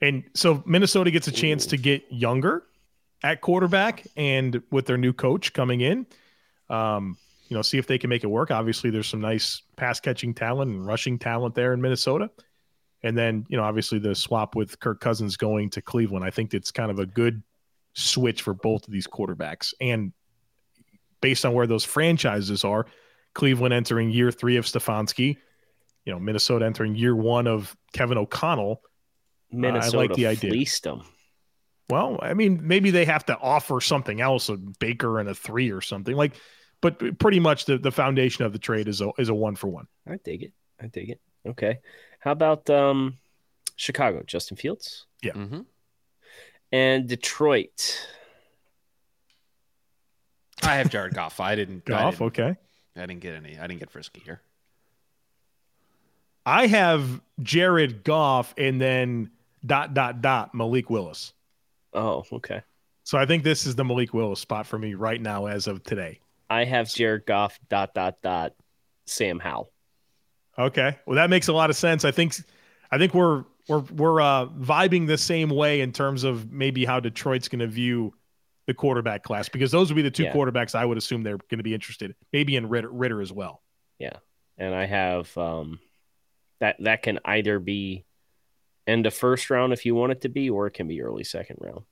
And 0.00 0.24
so 0.34 0.62
Minnesota 0.66 1.10
gets 1.10 1.28
a 1.28 1.32
chance 1.32 1.66
to 1.66 1.76
get 1.76 2.04
younger 2.10 2.62
at 3.22 3.42
quarterback 3.42 4.06
and 4.16 4.62
with 4.70 4.86
their 4.86 4.96
new 4.96 5.12
coach 5.12 5.52
coming 5.52 5.82
in, 5.82 6.06
um, 6.70 7.18
you 7.50 7.56
know, 7.56 7.62
see 7.62 7.78
if 7.78 7.86
they 7.86 7.98
can 7.98 8.08
make 8.08 8.22
it 8.22 8.28
work. 8.28 8.52
Obviously, 8.52 8.90
there's 8.90 9.08
some 9.08 9.20
nice 9.20 9.62
pass 9.76 9.98
catching 9.98 10.32
talent 10.32 10.70
and 10.70 10.86
rushing 10.86 11.18
talent 11.18 11.54
there 11.56 11.74
in 11.74 11.82
Minnesota. 11.82 12.30
And 13.02 13.18
then, 13.18 13.44
you 13.48 13.56
know, 13.56 13.64
obviously 13.64 13.98
the 13.98 14.14
swap 14.14 14.54
with 14.54 14.78
Kirk 14.78 15.00
Cousins 15.00 15.36
going 15.36 15.68
to 15.70 15.82
Cleveland. 15.82 16.24
I 16.24 16.30
think 16.30 16.54
it's 16.54 16.70
kind 16.70 16.92
of 16.92 17.00
a 17.00 17.06
good 17.06 17.42
switch 17.94 18.42
for 18.42 18.54
both 18.54 18.86
of 18.86 18.92
these 18.92 19.08
quarterbacks. 19.08 19.74
And 19.80 20.12
based 21.20 21.44
on 21.44 21.52
where 21.52 21.66
those 21.66 21.84
franchises 21.84 22.62
are, 22.64 22.86
Cleveland 23.34 23.74
entering 23.74 24.10
year 24.10 24.30
three 24.30 24.56
of 24.56 24.64
Stefanski, 24.64 25.36
you 26.04 26.12
know, 26.12 26.20
Minnesota 26.20 26.64
entering 26.64 26.94
year 26.94 27.16
one 27.16 27.48
of 27.48 27.76
Kevin 27.92 28.16
O'Connell. 28.16 28.80
Minnesota 29.50 29.96
i 29.96 30.00
like 30.02 30.14
the 30.14 30.26
idea. 30.28 30.50
fleeced 30.50 30.84
them. 30.84 31.02
Well, 31.88 32.20
I 32.22 32.34
mean, 32.34 32.60
maybe 32.62 32.92
they 32.92 33.06
have 33.06 33.26
to 33.26 33.36
offer 33.36 33.80
something 33.80 34.20
else, 34.20 34.48
a 34.48 34.56
Baker 34.56 35.18
and 35.18 35.28
a 35.28 35.34
three 35.34 35.72
or 35.72 35.80
something 35.80 36.14
like, 36.14 36.34
but 36.80 37.18
pretty 37.18 37.40
much 37.40 37.64
the, 37.66 37.78
the 37.78 37.90
foundation 37.90 38.44
of 38.44 38.52
the 38.52 38.58
trade 38.58 38.88
is 38.88 39.00
a, 39.00 39.10
is 39.18 39.28
a 39.28 39.34
one 39.34 39.56
for 39.56 39.68
one. 39.68 39.86
I 40.08 40.16
dig 40.24 40.42
it. 40.42 40.52
I 40.80 40.86
dig 40.86 41.10
it. 41.10 41.20
Okay. 41.46 41.78
How 42.20 42.32
about 42.32 42.68
um, 42.70 43.14
Chicago? 43.76 44.22
Justin 44.26 44.56
Fields 44.56 45.06
Yeah. 45.22 45.32
Mm-hmm. 45.32 45.60
and 46.72 47.08
Detroit. 47.08 48.06
I 50.62 50.76
have 50.76 50.90
Jared 50.90 51.14
Goff. 51.14 51.40
I 51.40 51.54
didn't. 51.54 51.82
I 51.86 51.90
Goff, 51.90 52.14
didn't, 52.14 52.26
okay. 52.26 52.56
I 52.96 53.00
didn't 53.00 53.20
get 53.20 53.34
any. 53.34 53.58
I 53.58 53.66
didn't 53.66 53.80
get 53.80 53.90
frisky 53.90 54.20
here. 54.24 54.40
I 56.44 56.66
have 56.66 57.20
Jared 57.42 58.04
Goff 58.04 58.54
and 58.58 58.80
then 58.80 59.30
dot 59.64 59.94
dot 59.94 60.20
dot 60.20 60.54
Malik 60.54 60.90
Willis. 60.90 61.32
Oh, 61.92 62.24
okay. 62.32 62.62
So 63.04 63.18
I 63.18 63.26
think 63.26 63.42
this 63.42 63.66
is 63.66 63.74
the 63.74 63.84
Malik 63.84 64.12
Willis 64.14 64.40
spot 64.40 64.66
for 64.66 64.78
me 64.78 64.94
right 64.94 65.20
now 65.20 65.46
as 65.46 65.66
of 65.66 65.82
today. 65.82 66.20
I 66.50 66.64
have 66.64 66.92
Jared 66.92 67.24
Goff. 67.26 67.58
Dot 67.68 67.94
dot 67.94 68.16
dot. 68.22 68.52
Sam 69.06 69.38
Howell. 69.38 69.72
Okay. 70.58 70.98
Well, 71.06 71.16
that 71.16 71.30
makes 71.30 71.48
a 71.48 71.52
lot 71.52 71.70
of 71.70 71.76
sense. 71.76 72.04
I 72.04 72.10
think 72.10 72.34
I 72.90 72.98
think 72.98 73.14
we're 73.14 73.44
we're 73.68 73.78
we're 73.80 74.20
uh, 74.20 74.46
vibing 74.46 75.06
the 75.06 75.16
same 75.18 75.48
way 75.48 75.80
in 75.80 75.92
terms 75.92 76.24
of 76.24 76.50
maybe 76.52 76.84
how 76.84 77.00
Detroit's 77.00 77.48
going 77.48 77.60
to 77.60 77.66
view 77.66 78.12
the 78.66 78.74
quarterback 78.74 79.22
class 79.22 79.48
because 79.48 79.70
those 79.70 79.88
would 79.90 79.96
be 79.96 80.02
the 80.02 80.10
two 80.10 80.24
Yeah. 80.24 80.34
quarterbacks 80.34 80.74
I 80.74 80.84
would 80.84 80.98
assume 80.98 81.22
they're 81.22 81.38
going 81.38 81.58
to 81.58 81.64
be 81.64 81.74
interested. 81.74 82.14
Maybe 82.32 82.56
in 82.56 82.68
Ridder, 82.68 82.90
Ridder 82.90 83.20
as 83.22 83.32
well. 83.32 83.62
Yeah, 83.98 84.16
and 84.58 84.74
I 84.74 84.86
have 84.86 85.36
um, 85.38 85.78
that 86.60 86.76
that 86.80 87.02
can 87.02 87.20
either 87.24 87.58
be 87.58 88.04
end 88.86 89.06
of 89.06 89.14
first 89.14 89.50
round 89.50 89.72
if 89.72 89.86
you 89.86 89.94
want 89.94 90.12
it 90.12 90.20
to 90.22 90.28
be, 90.28 90.50
or 90.50 90.66
it 90.66 90.74
can 90.74 90.88
be 90.88 91.02
early 91.02 91.24
second 91.24 91.56
round 91.60 91.84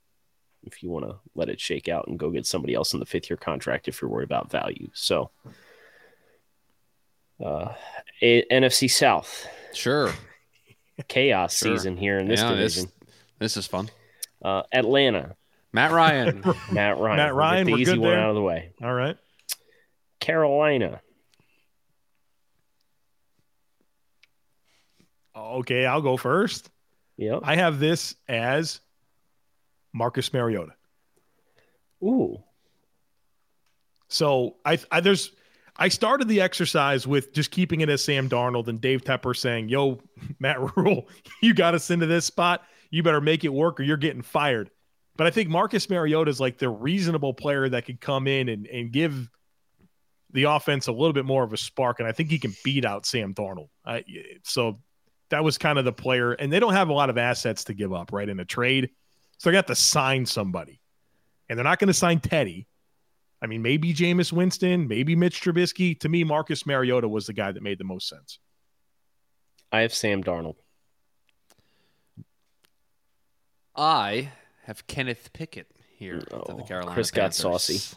if 0.64 0.83
you 0.83 0.90
want 0.90 1.05
to 1.07 1.16
let 1.35 1.49
it 1.49 1.61
shake 1.61 1.88
out 1.88 2.07
and 2.09 2.18
go 2.18 2.31
get 2.31 2.47
somebody 2.47 2.75
else 2.75 2.92
in 2.94 3.01
the 3.01 3.07
fifth 3.07 3.31
year 3.31 3.37
contract 3.37 3.88
if 3.88 4.01
you're 4.03 4.11
worried 4.11 4.25
about 4.25 4.51
value. 4.51 4.88
So, 4.92 5.31
uh, 7.44 7.73
A- 8.23 8.44
NFC 8.51 8.90
South. 8.90 9.47
Sure. 9.73 10.12
chaos 11.07 11.57
Sure. 11.57 11.77
season 11.77 11.97
here 11.97 12.18
in 12.18 12.27
this 12.29 12.40
Yeah, 12.40 12.51
division. 12.51 12.90
This 13.38 13.57
is 13.57 13.66
fun. 13.66 13.88
Uh, 14.42 14.64
Atlanta, 14.73 15.37
Matt 15.73 15.92
Ryan. 15.92 16.42
Matt 16.73 16.99
Ryan. 16.99 17.16
Matt 17.16 17.29
We'll 17.31 17.37
Ryan, 17.38 17.66
the 17.66 17.73
we're 17.73 17.79
easy 17.79 17.92
good 17.92 18.01
one 18.01 18.11
there. 18.11 18.21
out 18.21 18.31
of 18.31 18.35
the 18.35 18.42
way. 18.42 18.73
All 18.83 18.92
right. 18.92 19.16
Carolina, 20.21 21.01
Okay, 25.37 25.87
I'll 25.87 26.03
go 26.03 26.16
first. 26.16 26.68
yep. 27.16 27.40
I 27.44 27.55
have 27.57 27.79
this 27.79 28.16
as 28.29 28.81
Marcus 29.92 30.33
Mariota. 30.33 30.72
Ooh, 32.03 32.38
So 34.09 34.57
I, 34.64 34.79
I 34.90 35.01
there's 35.01 35.33
I 35.77 35.88
started 35.88 36.29
the 36.29 36.40
exercise 36.40 37.07
with 37.07 37.33
just 37.33 37.51
keeping 37.51 37.81
it 37.81 37.88
as 37.88 38.03
Sam 38.03 38.29
Darnold 38.29 38.68
and 38.68 38.81
Dave 38.81 39.03
Tepper 39.03 39.37
saying, 39.37 39.68
"Yo, 39.68 40.01
Matt 40.38 40.77
Rhule, 40.77 41.09
you 41.42 41.55
got 41.55 41.74
us 41.74 41.90
into 41.90 42.07
this 42.07 42.24
spot. 42.24 42.62
You 42.90 43.03
better 43.03 43.20
make 43.20 43.44
it 43.44 43.53
work, 43.53 43.81
or 43.81 43.83
you're 43.83 43.96
getting 43.96 44.22
fired." 44.22 44.70
But 45.16 45.27
I 45.27 45.31
think 45.31 45.48
Marcus 45.48 45.90
Mariota 45.90 46.31
is 46.31 46.40
like 46.40 46.59
the 46.59 46.68
reasonable 46.68 47.35
player 47.35 47.68
that 47.68 47.87
could 47.87 48.01
come 48.01 48.29
in 48.29 48.48
and, 48.48 48.66
and 48.68 48.92
give 48.92 49.29
the 50.33 50.44
offense 50.44 50.87
a 50.87 50.92
little 50.92 51.12
bit 51.12 51.24
more 51.24 51.42
of 51.42 51.53
a 51.53 51.57
spark, 51.57 51.98
and 51.98 52.09
I 52.09 52.12
think 52.12 52.31
he 52.31 52.38
can 52.38 52.55
beat 52.62 52.85
out 52.85 53.07
Sam 53.07 53.35
Darnold. 53.35 53.68
I, 53.85 54.05
so 54.44 54.81
that 55.31 55.42
was 55.42 55.59
kind 55.59 55.79
of 55.79 55.85
the 55.85 55.92
player, 55.92 56.33
and 56.33 56.53
they 56.53 56.61
don't 56.61 56.74
have 56.74 56.88
a 56.88 56.92
lot 56.92 57.11
of 57.11 57.18
assets 57.18 57.64
to 57.64 57.74
give 57.74 57.92
up, 57.92 58.12
right, 58.12 58.29
in 58.29 58.38
a 58.38 58.44
trade. 58.44 58.90
So 59.38 59.51
they 59.51 59.55
got 59.55 59.66
to 59.68 59.74
sign 59.74 60.27
somebody, 60.27 60.81
and 61.48 61.59
they're 61.59 61.64
not 61.64 61.79
going 61.79 61.88
to 61.88 61.94
sign 61.94 62.20
Teddy. 62.20 62.66
I 63.40 63.46
mean, 63.46 63.62
maybe 63.62 63.94
Jameis 63.94 64.33
Winston, 64.33 64.88
maybe 64.88 65.14
Mitch 65.14 65.40
Trubisky. 65.40 65.98
To 66.01 66.09
me, 66.09 66.24
Marcus 66.24 66.66
Mariota 66.66 67.09
was 67.09 67.27
the 67.27 67.33
guy 67.33 67.53
that 67.53 67.62
made 67.62 67.79
the 67.79 67.85
most 67.85 68.09
sense. 68.09 68.40
I 69.70 69.81
have 69.81 69.94
Sam 69.94 70.24
Darnold. 70.24 70.57
I 73.77 74.33
have 74.64 74.87
Kenneth 74.88 75.33
Pickett 75.33 75.70
here 75.96 76.20
oh, 76.33 76.40
to 76.40 76.55
the 76.55 76.62
Oh, 76.62 76.66
Carolina 76.66 76.94
Chris 76.94 77.12
got 77.12 77.33
saucy. 77.33 77.96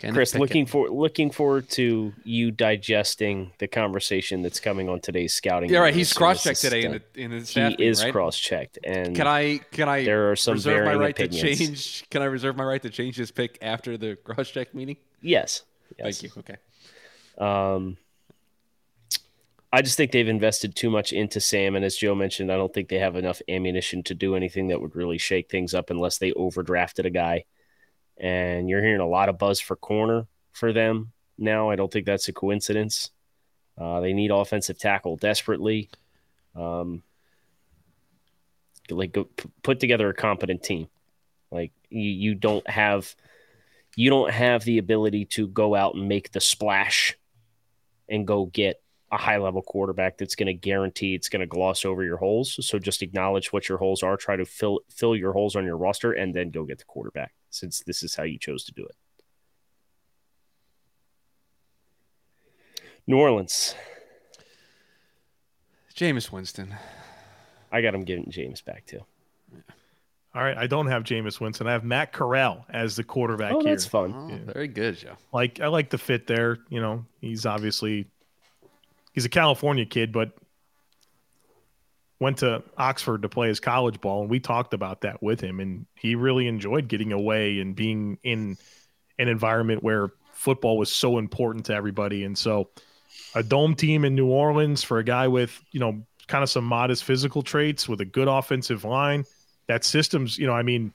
Kenneth 0.00 0.14
Chris, 0.14 0.32
Pickett. 0.32 0.40
looking 0.40 0.66
for 0.66 0.88
looking 0.88 1.30
forward 1.30 1.68
to 1.70 2.12
you 2.24 2.50
digesting 2.50 3.52
the 3.58 3.68
conversation 3.68 4.40
that's 4.42 4.58
coming 4.58 4.88
on 4.88 5.00
today's 5.00 5.34
scouting. 5.34 5.68
Yeah, 5.70 5.78
right. 5.80 5.94
He's 5.94 6.12
cross 6.12 6.42
checked 6.42 6.60
today 6.62 6.84
in 6.84 6.92
the 6.92 7.02
in 7.14 7.30
the 7.30 7.40
He 7.40 7.60
meeting, 7.60 7.86
is 7.86 8.02
right? 8.02 8.12
cross 8.12 8.38
checked, 8.38 8.78
and 8.82 9.14
Can 9.14 9.26
I 9.26 9.58
can 9.70 9.88
I 9.88 10.04
There 10.04 10.30
are 10.30 10.36
some 10.36 10.54
reserve 10.54 10.78
my 10.78 10.92
varying 10.92 11.00
right 11.00 11.10
opinions. 11.20 11.58
to 11.58 11.64
change? 11.66 12.04
Can 12.10 12.22
I 12.22 12.26
reserve 12.26 12.56
my 12.56 12.64
right 12.64 12.80
to 12.82 12.90
change 12.90 13.16
this 13.16 13.30
pick 13.30 13.58
after 13.60 13.96
the 13.98 14.16
cross 14.16 14.48
check 14.50 14.74
meeting? 14.74 14.96
yes, 15.20 15.62
yes. 15.98 16.18
Thank 16.20 16.22
you. 16.34 16.40
Okay. 16.40 16.56
Um, 17.38 17.96
I 19.72 19.82
just 19.82 19.96
think 19.96 20.10
they've 20.10 20.26
invested 20.26 20.74
too 20.74 20.90
much 20.90 21.12
into 21.12 21.38
Sam, 21.40 21.76
and 21.76 21.84
as 21.84 21.94
Joe 21.96 22.14
mentioned, 22.14 22.50
I 22.50 22.56
don't 22.56 22.74
think 22.74 22.88
they 22.88 22.98
have 22.98 23.14
enough 23.16 23.40
ammunition 23.48 24.02
to 24.04 24.14
do 24.14 24.34
anything 24.34 24.66
that 24.68 24.80
would 24.80 24.96
really 24.96 25.18
shake 25.18 25.48
things 25.48 25.74
up 25.74 25.90
unless 25.90 26.18
they 26.18 26.32
overdrafted 26.32 27.04
a 27.04 27.10
guy. 27.10 27.44
And 28.20 28.68
you're 28.68 28.82
hearing 28.82 29.00
a 29.00 29.08
lot 29.08 29.28
of 29.28 29.38
buzz 29.38 29.60
for 29.60 29.76
corner 29.76 30.26
for 30.52 30.72
them 30.72 31.12
now. 31.38 31.70
I 31.70 31.76
don't 31.76 31.90
think 31.90 32.06
that's 32.06 32.28
a 32.28 32.32
coincidence. 32.32 33.10
Uh, 33.78 34.00
they 34.00 34.12
need 34.12 34.30
offensive 34.30 34.78
tackle 34.78 35.16
desperately. 35.16 35.88
Um, 36.54 37.02
like 38.90 39.12
go, 39.12 39.28
put 39.62 39.80
together 39.80 40.08
a 40.08 40.14
competent 40.14 40.62
team. 40.62 40.88
Like 41.50 41.72
you, 41.88 42.10
you 42.10 42.34
don't 42.34 42.68
have 42.68 43.14
you 43.96 44.10
don't 44.10 44.30
have 44.30 44.64
the 44.64 44.78
ability 44.78 45.24
to 45.26 45.48
go 45.48 45.74
out 45.74 45.94
and 45.94 46.08
make 46.08 46.30
the 46.30 46.40
splash 46.40 47.16
and 48.08 48.26
go 48.26 48.46
get 48.46 48.80
a 49.12 49.16
high 49.16 49.38
level 49.38 49.60
quarterback 49.62 50.18
that's 50.18 50.36
going 50.36 50.46
to 50.46 50.54
guarantee 50.54 51.14
it's 51.14 51.28
going 51.28 51.40
to 51.40 51.46
gloss 51.46 51.84
over 51.84 52.04
your 52.04 52.16
holes. 52.16 52.64
So 52.64 52.78
just 52.78 53.02
acknowledge 53.02 53.52
what 53.52 53.68
your 53.68 53.78
holes 53.78 54.02
are, 54.02 54.16
try 54.16 54.36
to 54.36 54.44
fill 54.44 54.80
fill 54.88 55.16
your 55.16 55.32
holes 55.32 55.56
on 55.56 55.64
your 55.64 55.76
roster, 55.76 56.12
and 56.12 56.32
then 56.34 56.50
go 56.50 56.64
get 56.64 56.78
the 56.78 56.84
quarterback. 56.84 57.32
Since 57.50 57.80
this 57.80 58.02
is 58.04 58.14
how 58.14 58.22
you 58.22 58.38
chose 58.38 58.64
to 58.66 58.72
do 58.72 58.84
it. 58.84 58.94
New 63.06 63.18
Orleans, 63.18 63.74
Jameis 65.94 66.30
Winston. 66.30 66.74
I 67.72 67.80
got 67.82 67.94
him 67.94 68.04
giving 68.04 68.26
Jameis 68.26 68.64
back 68.64 68.86
too. 68.86 69.00
All 70.32 70.42
right, 70.44 70.56
I 70.56 70.68
don't 70.68 70.86
have 70.86 71.02
Jameis 71.02 71.40
Winston. 71.40 71.66
I 71.66 71.72
have 71.72 71.82
Matt 71.82 72.12
Corral 72.12 72.64
as 72.70 72.94
the 72.94 73.02
quarterback 73.02 73.52
Oh, 73.52 73.60
here. 73.60 73.70
that's 73.72 73.86
fun. 73.86 74.12
Oh, 74.46 74.52
very 74.52 74.68
good, 74.68 74.96
Joe. 74.96 75.14
Like 75.32 75.58
I 75.60 75.66
like 75.66 75.90
the 75.90 75.98
fit 75.98 76.28
there. 76.28 76.58
You 76.68 76.80
know, 76.80 77.04
he's 77.20 77.46
obviously 77.46 78.06
he's 79.12 79.24
a 79.24 79.28
California 79.28 79.84
kid, 79.84 80.12
but 80.12 80.32
went 82.18 82.38
to 82.38 82.62
Oxford 82.76 83.22
to 83.22 83.28
play 83.28 83.48
his 83.48 83.60
college 83.60 84.00
ball, 84.00 84.20
and 84.22 84.30
we 84.30 84.40
talked 84.40 84.74
about 84.74 85.00
that 85.02 85.22
with 85.22 85.40
him, 85.40 85.58
and 85.60 85.86
he 85.94 86.14
really 86.14 86.46
enjoyed 86.46 86.86
getting 86.88 87.12
away 87.12 87.60
and 87.60 87.74
being 87.74 88.18
in 88.22 88.56
an 89.18 89.28
environment 89.28 89.82
where 89.82 90.12
football 90.32 90.76
was 90.76 90.92
so 90.94 91.18
important 91.18 91.66
to 91.66 91.74
everybody, 91.74 92.24
and 92.24 92.36
so 92.36 92.68
a 93.34 93.42
dome 93.42 93.74
team 93.74 94.04
in 94.04 94.14
New 94.14 94.26
Orleans 94.28 94.82
for 94.82 94.98
a 94.98 95.04
guy 95.04 95.28
with 95.28 95.62
you 95.72 95.80
know 95.80 96.02
kind 96.26 96.42
of 96.44 96.50
some 96.50 96.64
modest 96.64 97.04
physical 97.04 97.42
traits 97.42 97.88
with 97.88 98.00
a 98.00 98.04
good 98.04 98.28
offensive 98.28 98.84
line. 98.84 99.24
That 99.66 99.84
system's, 99.84 100.38
you 100.38 100.46
know, 100.46 100.52
I 100.52 100.62
mean, 100.62 100.92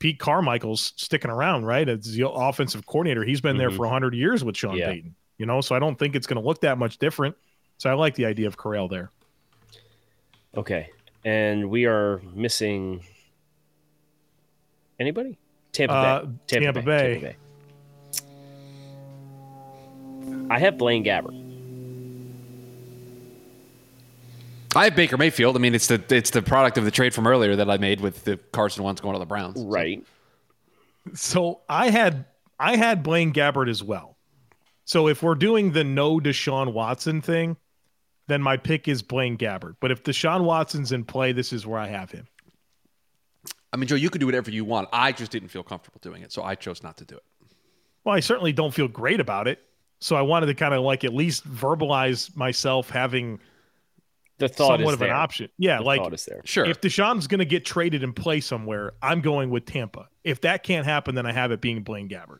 Pete 0.00 0.18
Carmichael's 0.18 0.92
sticking 0.96 1.30
around, 1.30 1.64
right? 1.64 1.88
As 1.88 2.12
the 2.12 2.28
offensive 2.28 2.84
coordinator, 2.86 3.24
he's 3.24 3.40
been 3.40 3.56
there 3.56 3.70
Mhm. 3.70 3.76
for 3.76 3.86
100 3.86 4.14
years 4.14 4.44
with 4.44 4.54
Sean 4.56 4.76
Yeah. 4.76 4.90
Payton, 4.90 5.14
you 5.38 5.46
know, 5.46 5.60
so 5.62 5.74
I 5.74 5.78
don't 5.78 5.98
think 5.98 6.14
it's 6.14 6.26
going 6.26 6.40
to 6.40 6.46
look 6.46 6.60
that 6.60 6.76
much 6.76 6.98
different. 6.98 7.36
So 7.78 7.90
I 7.90 7.94
like 7.94 8.14
the 8.14 8.24
idea 8.26 8.46
of 8.46 8.56
Corral 8.56 8.88
there. 8.88 9.10
Okay, 10.56 10.88
and 11.24 11.68
we 11.68 11.84
are 11.86 12.20
missing 12.34 13.02
anybody. 14.98 15.36
Tampa 15.72 15.94
Uh, 15.94 16.24
Bay. 16.24 16.36
Tampa 16.46 16.82
Bay. 16.82 17.20
Tampa 17.20 17.26
Bay. 17.26 17.36
I 20.48 20.58
have 20.58 20.78
Blaine 20.78 21.04
Gabbert. 21.04 21.42
I 24.74 24.84
have 24.84 24.96
Baker 24.96 25.16
Mayfield. 25.16 25.56
I 25.56 25.58
mean, 25.58 25.74
it's 25.74 25.86
the 25.86 26.02
it's 26.10 26.30
the 26.30 26.42
product 26.42 26.78
of 26.78 26.84
the 26.84 26.90
trade 26.90 27.14
from 27.14 27.26
earlier 27.26 27.56
that 27.56 27.68
I 27.70 27.76
made 27.78 28.00
with 28.00 28.24
the 28.24 28.36
Carson 28.52 28.84
Wentz 28.84 29.00
going 29.00 29.14
to 29.14 29.18
the 29.18 29.26
Browns. 29.26 29.58
So- 29.60 29.66
Right. 29.66 30.02
So 31.14 31.60
I 31.68 31.90
had 31.90 32.24
I 32.58 32.76
had 32.76 33.02
Blaine 33.02 33.32
Gabbert 33.32 33.68
as 33.70 33.82
well. 33.82 34.16
So 34.84 35.08
if 35.08 35.22
we're 35.22 35.34
doing 35.34 35.72
the 35.72 35.84
no 35.84 36.18
Deshaun 36.20 36.72
Watson 36.72 37.20
thing, 37.22 37.56
then 38.28 38.42
my 38.42 38.56
pick 38.56 38.88
is 38.88 39.02
Blaine 39.02 39.36
Gabbert. 39.38 39.76
But 39.80 39.90
if 39.90 40.02
Deshaun 40.02 40.44
Watson's 40.44 40.92
in 40.92 41.04
play, 41.04 41.32
this 41.32 41.52
is 41.52 41.66
where 41.66 41.78
I 41.78 41.86
have 41.86 42.10
him. 42.10 42.26
I 43.72 43.76
mean, 43.76 43.88
Joe, 43.88 43.94
you 43.96 44.10
can 44.10 44.20
do 44.20 44.26
whatever 44.26 44.50
you 44.50 44.64
want. 44.64 44.88
I 44.92 45.12
just 45.12 45.30
didn't 45.30 45.48
feel 45.48 45.62
comfortable 45.62 45.98
doing 46.02 46.22
it, 46.22 46.32
so 46.32 46.42
I 46.42 46.54
chose 46.54 46.82
not 46.82 46.96
to 46.98 47.04
do 47.04 47.16
it. 47.16 47.24
Well, 48.04 48.14
I 48.14 48.20
certainly 48.20 48.52
don't 48.52 48.72
feel 48.72 48.88
great 48.88 49.20
about 49.20 49.48
it. 49.48 49.60
So 50.00 50.14
I 50.16 50.22
wanted 50.22 50.46
to 50.46 50.54
kind 50.54 50.74
of 50.74 50.82
like 50.82 51.04
at 51.04 51.12
least 51.14 51.48
verbalize 51.50 52.34
myself 52.36 52.90
having 52.90 53.40
The 54.38 54.48
thought 54.48 54.78
somewhat 54.78 54.90
is 54.90 54.92
of 54.94 54.98
there. 55.00 55.08
an 55.08 55.16
option. 55.16 55.48
Yeah, 55.58 55.78
The 55.78 55.84
like 55.84 56.00
thought 56.00 56.12
is 56.14 56.24
there. 56.26 56.42
Sure. 56.44 56.64
if 56.66 56.80
Deshaun's 56.80 57.26
going 57.26 57.38
to 57.38 57.44
get 57.46 57.64
traded 57.64 58.04
and 58.04 58.14
play 58.14 58.40
somewhere, 58.40 58.92
I'm 59.02 59.20
going 59.20 59.50
with 59.50 59.64
Tampa. 59.66 60.08
If 60.22 60.42
that 60.42 60.62
can't 60.62 60.84
happen, 60.86 61.14
then 61.14 61.26
I 61.26 61.32
have 61.32 61.50
it 61.50 61.60
being 61.60 61.82
Blaine 61.82 62.08
Gabbert. 62.08 62.38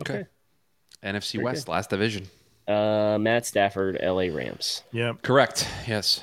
okay. 0.00 0.26
NFC 1.02 1.32
Very 1.34 1.44
West, 1.44 1.68
last 1.68 1.90
division. 1.90 2.26
Uh, 2.68 3.16
Matt 3.18 3.46
Stafford, 3.46 3.96
L.A. 4.00 4.28
Rams. 4.30 4.82
Yeah. 4.92 5.14
Correct. 5.22 5.66
Yes. 5.86 6.22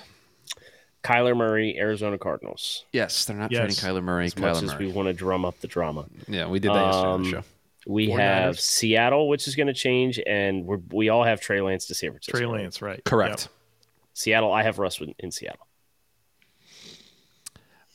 Kyler 1.03 1.35
Murray, 1.35 1.77
Arizona 1.77 2.17
Cardinals. 2.17 2.85
Yes, 2.91 3.25
they're 3.25 3.35
not 3.35 3.51
Yes. 3.51 3.77
trading 3.79 3.95
Kyler 3.99 4.03
Murray. 4.03 4.25
As 4.25 4.37
much 4.37 4.55
Kyler 4.57 4.63
as 4.73 4.77
we 4.77 4.87
want 4.91 5.07
to 5.07 5.13
drum 5.13 5.45
up 5.45 5.59
the 5.59 5.67
drama, 5.67 6.05
Yeah, 6.27 6.47
we 6.47 6.59
did 6.59 6.71
that 6.71 6.85
yesterday 6.85 7.07
on 7.07 7.21
the 7.23 7.27
Um, 7.27 7.31
show. 7.31 7.43
we 7.87 8.07
49ers. 8.07 8.19
have 8.19 8.59
Seattle, 8.59 9.27
which 9.29 9.47
is 9.47 9.55
going 9.55 9.67
to 9.67 9.73
change, 9.73 10.19
and 10.25 10.65
we're, 10.65 10.79
we 10.91 11.09
all 11.09 11.23
have 11.23 11.41
Trey 11.41 11.61
Lance 11.61 11.85
to 11.87 11.95
San 11.95 12.09
Francisco. 12.11 12.37
Trey 12.37 12.47
Lance, 12.47 12.81
right. 12.81 13.03
Correct. 13.05 13.49
Seattle, 14.13 14.51
I 14.51 14.63
have 14.63 14.79
Russ 14.79 14.99
in, 14.99 15.13
in 15.19 15.29
Seattle. 15.31 15.67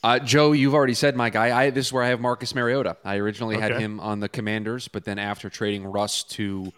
Uh, 0.02 0.18
Joe, 0.18 0.52
you've 0.52 0.74
already 0.74 0.94
said 0.94 1.14
my 1.14 1.28
guy. 1.28 1.56
I 1.64 1.70
this 1.70 1.86
is 1.86 1.92
where 1.92 2.02
I 2.02 2.08
have 2.08 2.20
Marcus 2.20 2.54
Mariota. 2.54 2.96
I 3.04 3.16
originally 3.16 3.58
had 3.60 3.72
him 3.78 4.00
on 4.00 4.20
the 4.20 4.28
Commanders, 4.28 4.88
but 4.88 5.04
then 5.04 5.18
after 5.18 5.50
trading 5.50 5.84
Russ 5.84 6.22
to 6.24 6.72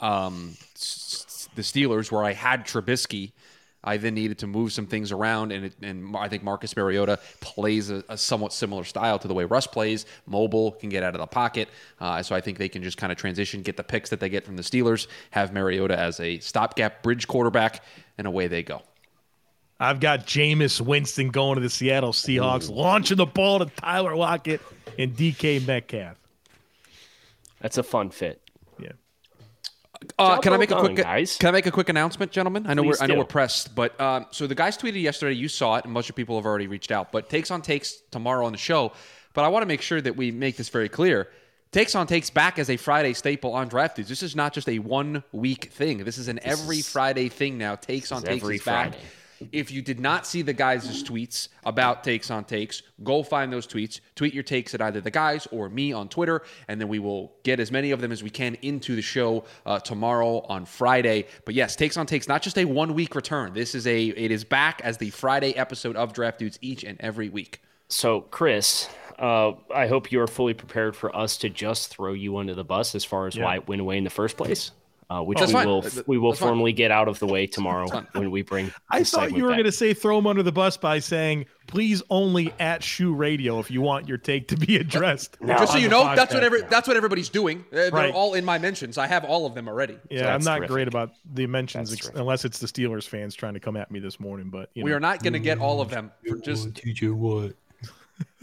um, 0.00 0.56
s- 0.76 1.24
s- 1.26 1.48
the 1.56 1.62
Steelers, 1.62 2.12
where 2.12 2.22
I 2.22 2.32
had 2.34 2.64
Trubisky, 2.64 3.32
I 3.82 3.96
then 3.96 4.14
needed 4.14 4.38
to 4.38 4.46
move 4.46 4.72
some 4.72 4.86
things 4.86 5.10
around, 5.10 5.50
and 5.50 5.66
it, 5.66 5.74
and 5.82 6.16
I 6.16 6.28
think 6.28 6.44
Marcus 6.44 6.76
Mariota 6.76 7.18
plays 7.40 7.90
a, 7.90 8.04
a 8.08 8.16
somewhat 8.16 8.52
similar 8.52 8.84
style 8.84 9.18
to 9.18 9.26
the 9.26 9.34
way 9.34 9.44
Russ 9.44 9.66
plays. 9.66 10.06
Mobile, 10.26 10.72
can 10.72 10.88
get 10.88 11.02
out 11.02 11.14
of 11.16 11.20
the 11.20 11.26
pocket, 11.26 11.68
uh, 12.00 12.22
so 12.22 12.36
I 12.36 12.40
think 12.40 12.58
they 12.58 12.68
can 12.68 12.84
just 12.84 12.96
kind 12.96 13.10
of 13.10 13.18
transition, 13.18 13.62
get 13.62 13.76
the 13.76 13.84
picks 13.84 14.10
that 14.10 14.20
they 14.20 14.28
get 14.28 14.44
from 14.44 14.56
the 14.56 14.62
Steelers, 14.62 15.08
have 15.32 15.52
Mariota 15.52 15.98
as 15.98 16.20
a 16.20 16.38
stopgap 16.38 17.02
bridge 17.02 17.26
quarterback, 17.26 17.82
and 18.18 18.26
away 18.28 18.46
they 18.46 18.62
go. 18.62 18.82
I've 19.80 20.00
got 20.00 20.26
Jameis 20.26 20.80
Winston 20.80 21.28
going 21.30 21.54
to 21.56 21.60
the 21.60 21.70
Seattle 21.70 22.12
Seahawks, 22.12 22.68
launching 22.68 23.16
the 23.16 23.26
ball 23.26 23.60
to 23.60 23.66
Tyler 23.66 24.16
Lockett 24.16 24.60
and 24.98 25.14
DK 25.16 25.64
Metcalf. 25.66 26.16
That's 27.60 27.78
a 27.78 27.82
fun 27.82 28.10
fit. 28.10 28.40
Yeah. 28.80 28.92
Uh, 30.18 30.38
can 30.40 30.52
I 30.52 30.56
make 30.56 30.70
a 30.70 30.76
quick 30.80 30.96
guys? 30.96 31.36
Can 31.36 31.48
I 31.48 31.52
make 31.52 31.66
a 31.66 31.70
quick 31.70 31.88
announcement, 31.88 32.32
gentlemen? 32.32 32.66
I 32.66 32.74
know 32.74 32.82
Please 32.82 32.98
we're 32.98 33.04
I 33.04 33.06
know 33.06 33.14
do. 33.14 33.18
we're 33.20 33.24
pressed, 33.26 33.74
but 33.74 34.00
um, 34.00 34.26
so 34.30 34.46
the 34.46 34.54
guys 34.54 34.76
tweeted 34.78 35.00
yesterday. 35.00 35.34
You 35.34 35.48
saw 35.48 35.76
it, 35.76 35.84
and 35.84 35.92
most 35.92 36.10
of 36.10 36.16
people 36.16 36.36
have 36.36 36.46
already 36.46 36.66
reached 36.66 36.90
out. 36.90 37.12
But 37.12 37.28
takes 37.28 37.50
on 37.50 37.62
takes 37.62 38.00
tomorrow 38.10 38.46
on 38.46 38.52
the 38.52 38.58
show. 38.58 38.92
But 39.34 39.44
I 39.44 39.48
want 39.48 39.62
to 39.62 39.66
make 39.66 39.82
sure 39.82 40.00
that 40.00 40.16
we 40.16 40.32
make 40.32 40.56
this 40.56 40.68
very 40.68 40.88
clear. 40.88 41.28
Takes 41.70 41.94
on 41.94 42.06
takes 42.06 42.30
back 42.30 42.58
as 42.58 42.70
a 42.70 42.76
Friday 42.76 43.12
staple 43.12 43.52
on 43.52 43.68
Draft 43.68 43.96
Dudes. 43.96 44.08
This 44.08 44.22
is 44.22 44.34
not 44.34 44.54
just 44.54 44.68
a 44.68 44.78
one 44.78 45.22
week 45.32 45.66
thing. 45.66 45.98
This 45.98 46.16
is 46.18 46.26
an 46.28 46.40
every 46.42 46.78
is- 46.78 46.88
Friday 46.88 47.28
thing 47.28 47.58
now. 47.58 47.74
Takes 47.76 48.10
on 48.10 48.22
takes 48.22 48.42
every 48.42 48.56
is 48.56 48.64
back. 48.64 48.94
Friday. 49.38 49.48
If 49.52 49.70
you 49.70 49.82
did 49.82 50.00
not 50.00 50.26
see 50.26 50.42
the 50.42 50.52
guys' 50.52 51.02
tweets 51.02 51.48
about 51.64 52.04
takes 52.04 52.30
on 52.30 52.44
takes, 52.44 52.82
go 53.04 53.22
find 53.22 53.52
those 53.52 53.66
tweets. 53.66 54.00
Tweet 54.14 54.34
your 54.34 54.42
takes 54.42 54.74
at 54.74 54.80
either 54.82 55.00
the 55.00 55.10
guys 55.10 55.46
or 55.52 55.68
me 55.68 55.92
on 55.92 56.08
Twitter, 56.08 56.42
and 56.68 56.80
then 56.80 56.88
we 56.88 56.98
will 56.98 57.32
get 57.42 57.60
as 57.60 57.70
many 57.70 57.90
of 57.90 58.00
them 58.00 58.12
as 58.12 58.22
we 58.22 58.30
can 58.30 58.56
into 58.62 58.96
the 58.96 59.02
show 59.02 59.44
uh, 59.66 59.78
tomorrow 59.78 60.40
on 60.48 60.64
Friday. 60.64 61.26
But 61.44 61.54
yes, 61.54 61.76
takes 61.76 61.96
on 61.96 62.06
takes, 62.06 62.28
not 62.28 62.42
just 62.42 62.58
a 62.58 62.64
one 62.64 62.94
week 62.94 63.14
return. 63.14 63.52
This 63.52 63.74
is 63.74 63.86
a 63.86 64.06
it 64.08 64.30
is 64.30 64.44
back 64.44 64.80
as 64.84 64.98
the 64.98 65.10
Friday 65.10 65.52
episode 65.52 65.96
of 65.96 66.12
Draft 66.12 66.38
Dudes 66.38 66.58
each 66.60 66.84
and 66.84 67.00
every 67.00 67.28
week. 67.28 67.62
So, 67.90 68.20
Chris, 68.20 68.86
uh, 69.18 69.52
I 69.74 69.86
hope 69.86 70.12
you're 70.12 70.26
fully 70.26 70.52
prepared 70.52 70.94
for 70.94 71.14
us 71.16 71.38
to 71.38 71.48
just 71.48 71.88
throw 71.88 72.12
you 72.12 72.36
under 72.36 72.54
the 72.54 72.64
bus 72.64 72.94
as 72.94 73.02
far 73.04 73.26
as 73.26 73.34
Yeah. 73.34 73.44
why 73.44 73.54
it 73.56 73.66
went 73.66 73.80
away 73.80 73.96
in 73.96 74.04
the 74.04 74.10
first 74.10 74.36
place. 74.36 74.72
Uh, 75.10 75.22
which 75.22 75.38
That's 75.38 75.48
we 75.48 75.54
fine. 75.54 75.66
will 75.66 75.84
we 76.06 76.18
will 76.18 76.32
that's 76.32 76.40
fine. 76.40 76.48
formally 76.50 76.72
get 76.74 76.90
out 76.90 77.08
of 77.08 77.18
the 77.18 77.26
way 77.26 77.46
tomorrow 77.46 77.88
when 78.12 78.30
we 78.30 78.42
bring. 78.42 78.70
I 78.90 78.98
the 78.98 79.04
thought 79.06 79.32
you 79.34 79.42
were 79.44 79.52
going 79.52 79.64
to 79.64 79.72
say 79.72 79.94
throw 79.94 80.18
him 80.18 80.26
under 80.26 80.42
the 80.42 80.52
bus 80.52 80.76
by 80.76 80.98
saying, 80.98 81.46
please 81.66 82.02
only 82.10 82.52
at 82.60 82.82
Shoe 82.82 83.14
Radio 83.14 83.58
if 83.58 83.70
you 83.70 83.80
want 83.80 84.06
your 84.06 84.18
take 84.18 84.48
to 84.48 84.56
be 84.58 84.76
addressed. 84.76 85.38
No. 85.40 85.54
just 85.58 85.72
so 85.72 85.78
you 85.78 85.88
the 85.88 85.92
know, 85.96 86.14
that's 86.14 86.34
what 86.34 86.44
every, 86.44 86.60
that's 86.60 86.86
what 86.86 86.98
everybody's 86.98 87.30
doing. 87.30 87.60
Uh, 87.72 87.76
They're 87.76 87.90
Right. 87.90 88.12
all 88.12 88.34
in 88.34 88.44
my 88.44 88.58
mentions. 88.58 88.98
I 88.98 89.06
have 89.06 89.24
all 89.24 89.46
of 89.46 89.54
them 89.54 89.66
already. 89.66 89.96
Yeah, 90.10 90.24
So 90.24 90.28
I'm 90.28 90.42
not 90.44 90.56
terrific. 90.58 90.70
great 90.74 90.88
about 90.88 91.12
the 91.32 91.46
mentions 91.46 91.90
ex- 91.90 92.10
unless 92.14 92.44
it's 92.44 92.58
the 92.58 92.66
Steelers 92.66 93.08
fans 93.08 93.34
trying 93.34 93.54
to 93.54 93.60
come 93.60 93.78
at 93.78 93.90
me 93.90 94.00
this 94.00 94.20
morning. 94.20 94.50
But 94.50 94.68
you 94.74 94.84
We 94.84 94.90
know. 94.90 94.98
are 94.98 95.00
not 95.00 95.22
going 95.22 95.32
to 95.32 95.38
get 95.38 95.58
all 95.58 95.80
of 95.80 95.88
them. 95.88 96.12
For 96.28 96.36
just 96.36 96.74
TJ 96.74 97.14
Watt. 97.14 97.52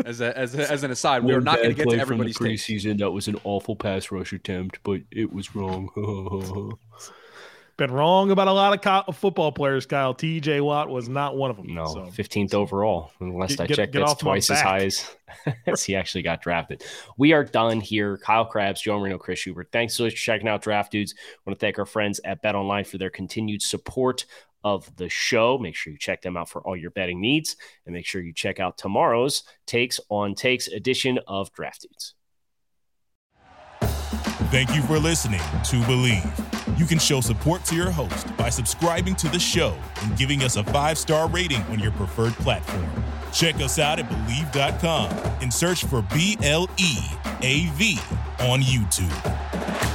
As 0.06 0.22
a, 0.22 0.38
as, 0.38 0.54
a, 0.56 0.72
as 0.72 0.84
an 0.84 0.92
aside, 0.92 1.24
we 1.24 1.34
are 1.34 1.42
not 1.42 1.58
going 1.58 1.70
to 1.70 1.74
get 1.76 1.90
to 1.90 1.98
everybody's 1.98 2.38
takes. 2.38 2.66
preseason. 2.68 3.00
That 3.00 3.12
was 3.12 3.28
an 3.28 3.38
awful 3.44 3.76
pass 3.76 4.12
rush 4.12 4.34
attempt, 4.34 4.80
but 4.84 5.02
it 5.12 5.32
was 5.34 5.56
wrong. 5.56 5.90
been 7.78 7.92
wrong 7.92 8.32
about 8.32 8.48
a 8.48 8.54
lot 8.54 8.74
of 8.74 8.82
co- 8.82 9.12
football 9.12 9.52
players. 9.52 9.86
Kyle 9.86 10.14
T.J. 10.14 10.62
Watt 10.62 10.90
was 10.90 11.10
not 11.10 11.36
one 11.36 11.52
of 11.52 11.58
them. 11.58 11.74
No, 11.74 11.86
so. 11.86 12.00
15th 12.06 12.54
overall. 12.54 13.12
Unless 13.20 13.52
Get- 13.58 13.62
I 13.62 13.68
get- 13.68 13.76
checked, 13.76 13.94
get 13.94 14.00
that's 14.06 14.16
twice 14.16 14.50
as 14.50 14.62
high 14.62 14.86
as, 14.86 15.16
as 15.68 15.84
he 15.84 15.96
actually 15.96 16.22
got 16.22 16.42
drafted. 16.42 16.84
We 17.18 17.34
are 17.34 17.44
done 17.44 17.82
here. 17.82 18.18
Kyle 18.18 18.46
Crabbs, 18.46 18.82
Joe 18.82 19.00
Marino, 19.00 19.18
Chris 19.18 19.40
Schubert. 19.40 19.70
Thanks 19.72 19.94
so 19.94 20.06
much 20.06 20.14
for 20.14 20.20
checking 20.20 20.48
out 20.48 20.62
Draft 20.62 20.92
Dudes. 20.92 21.14
I 21.18 21.40
want 21.46 21.60
to 21.60 21.66
thank 21.66 21.78
our 21.78 21.86
friends 21.86 22.22
at 22.24 22.42
Bet 22.42 22.56
Online 22.56 22.86
for 22.86 22.98
their 22.98 23.10
continued 23.10 23.62
support 23.62 24.26
of 24.66 24.94
the 24.98 25.08
show. 25.08 25.58
Make 25.60 25.76
sure 25.76 25.94
you 25.94 26.00
check 26.00 26.24
them 26.24 26.36
out 26.36 26.50
for 26.50 26.62
all 26.64 26.76
your 26.76 26.90
betting 26.90 27.22
needs, 27.22 27.56
and 27.86 27.94
make 27.94 28.06
sure 28.06 28.22
you 28.22 28.34
check 28.34 28.60
out 28.60 28.78
tomorrow's 28.78 29.44
Takes 29.66 30.02
on 30.10 30.36
Takes 30.36 30.68
edition 30.68 31.20
of 31.28 31.54
Draft 31.54 31.84
Dudes. 31.84 32.16
Thank 34.52 34.76
you 34.76 34.82
for 34.82 35.00
listening 35.00 35.40
to 35.40 35.76
Bleav. 35.84 36.80
You 36.80 36.86
can 36.86 36.98
show 36.98 37.22
support 37.22 37.64
to 37.66 37.76
your 37.76 37.92
host 37.92 38.36
by 38.38 38.50
subscribing 38.50 39.16
to 39.16 39.30
the 39.30 39.40
show 39.40 39.78
and 40.02 40.18
giving 40.18 40.42
us 40.42 40.56
a 40.56 40.64
five 40.64 40.98
star 40.98 41.30
rating 41.30 41.62
on 41.64 41.80
your 41.80 41.92
preferred 41.92 42.34
platform. 42.34 42.88
Check 43.32 43.56
us 43.56 43.80
out 43.80 44.00
at 44.00 44.10
Bleav.com 44.10 45.12
and 45.42 45.54
search 45.54 45.86
for 45.86 46.02
B 46.14 46.38
L 46.42 46.70
E 46.78 46.98
A 47.42 47.68
V 47.74 48.00
on 48.40 48.62
YouTube. 48.62 49.95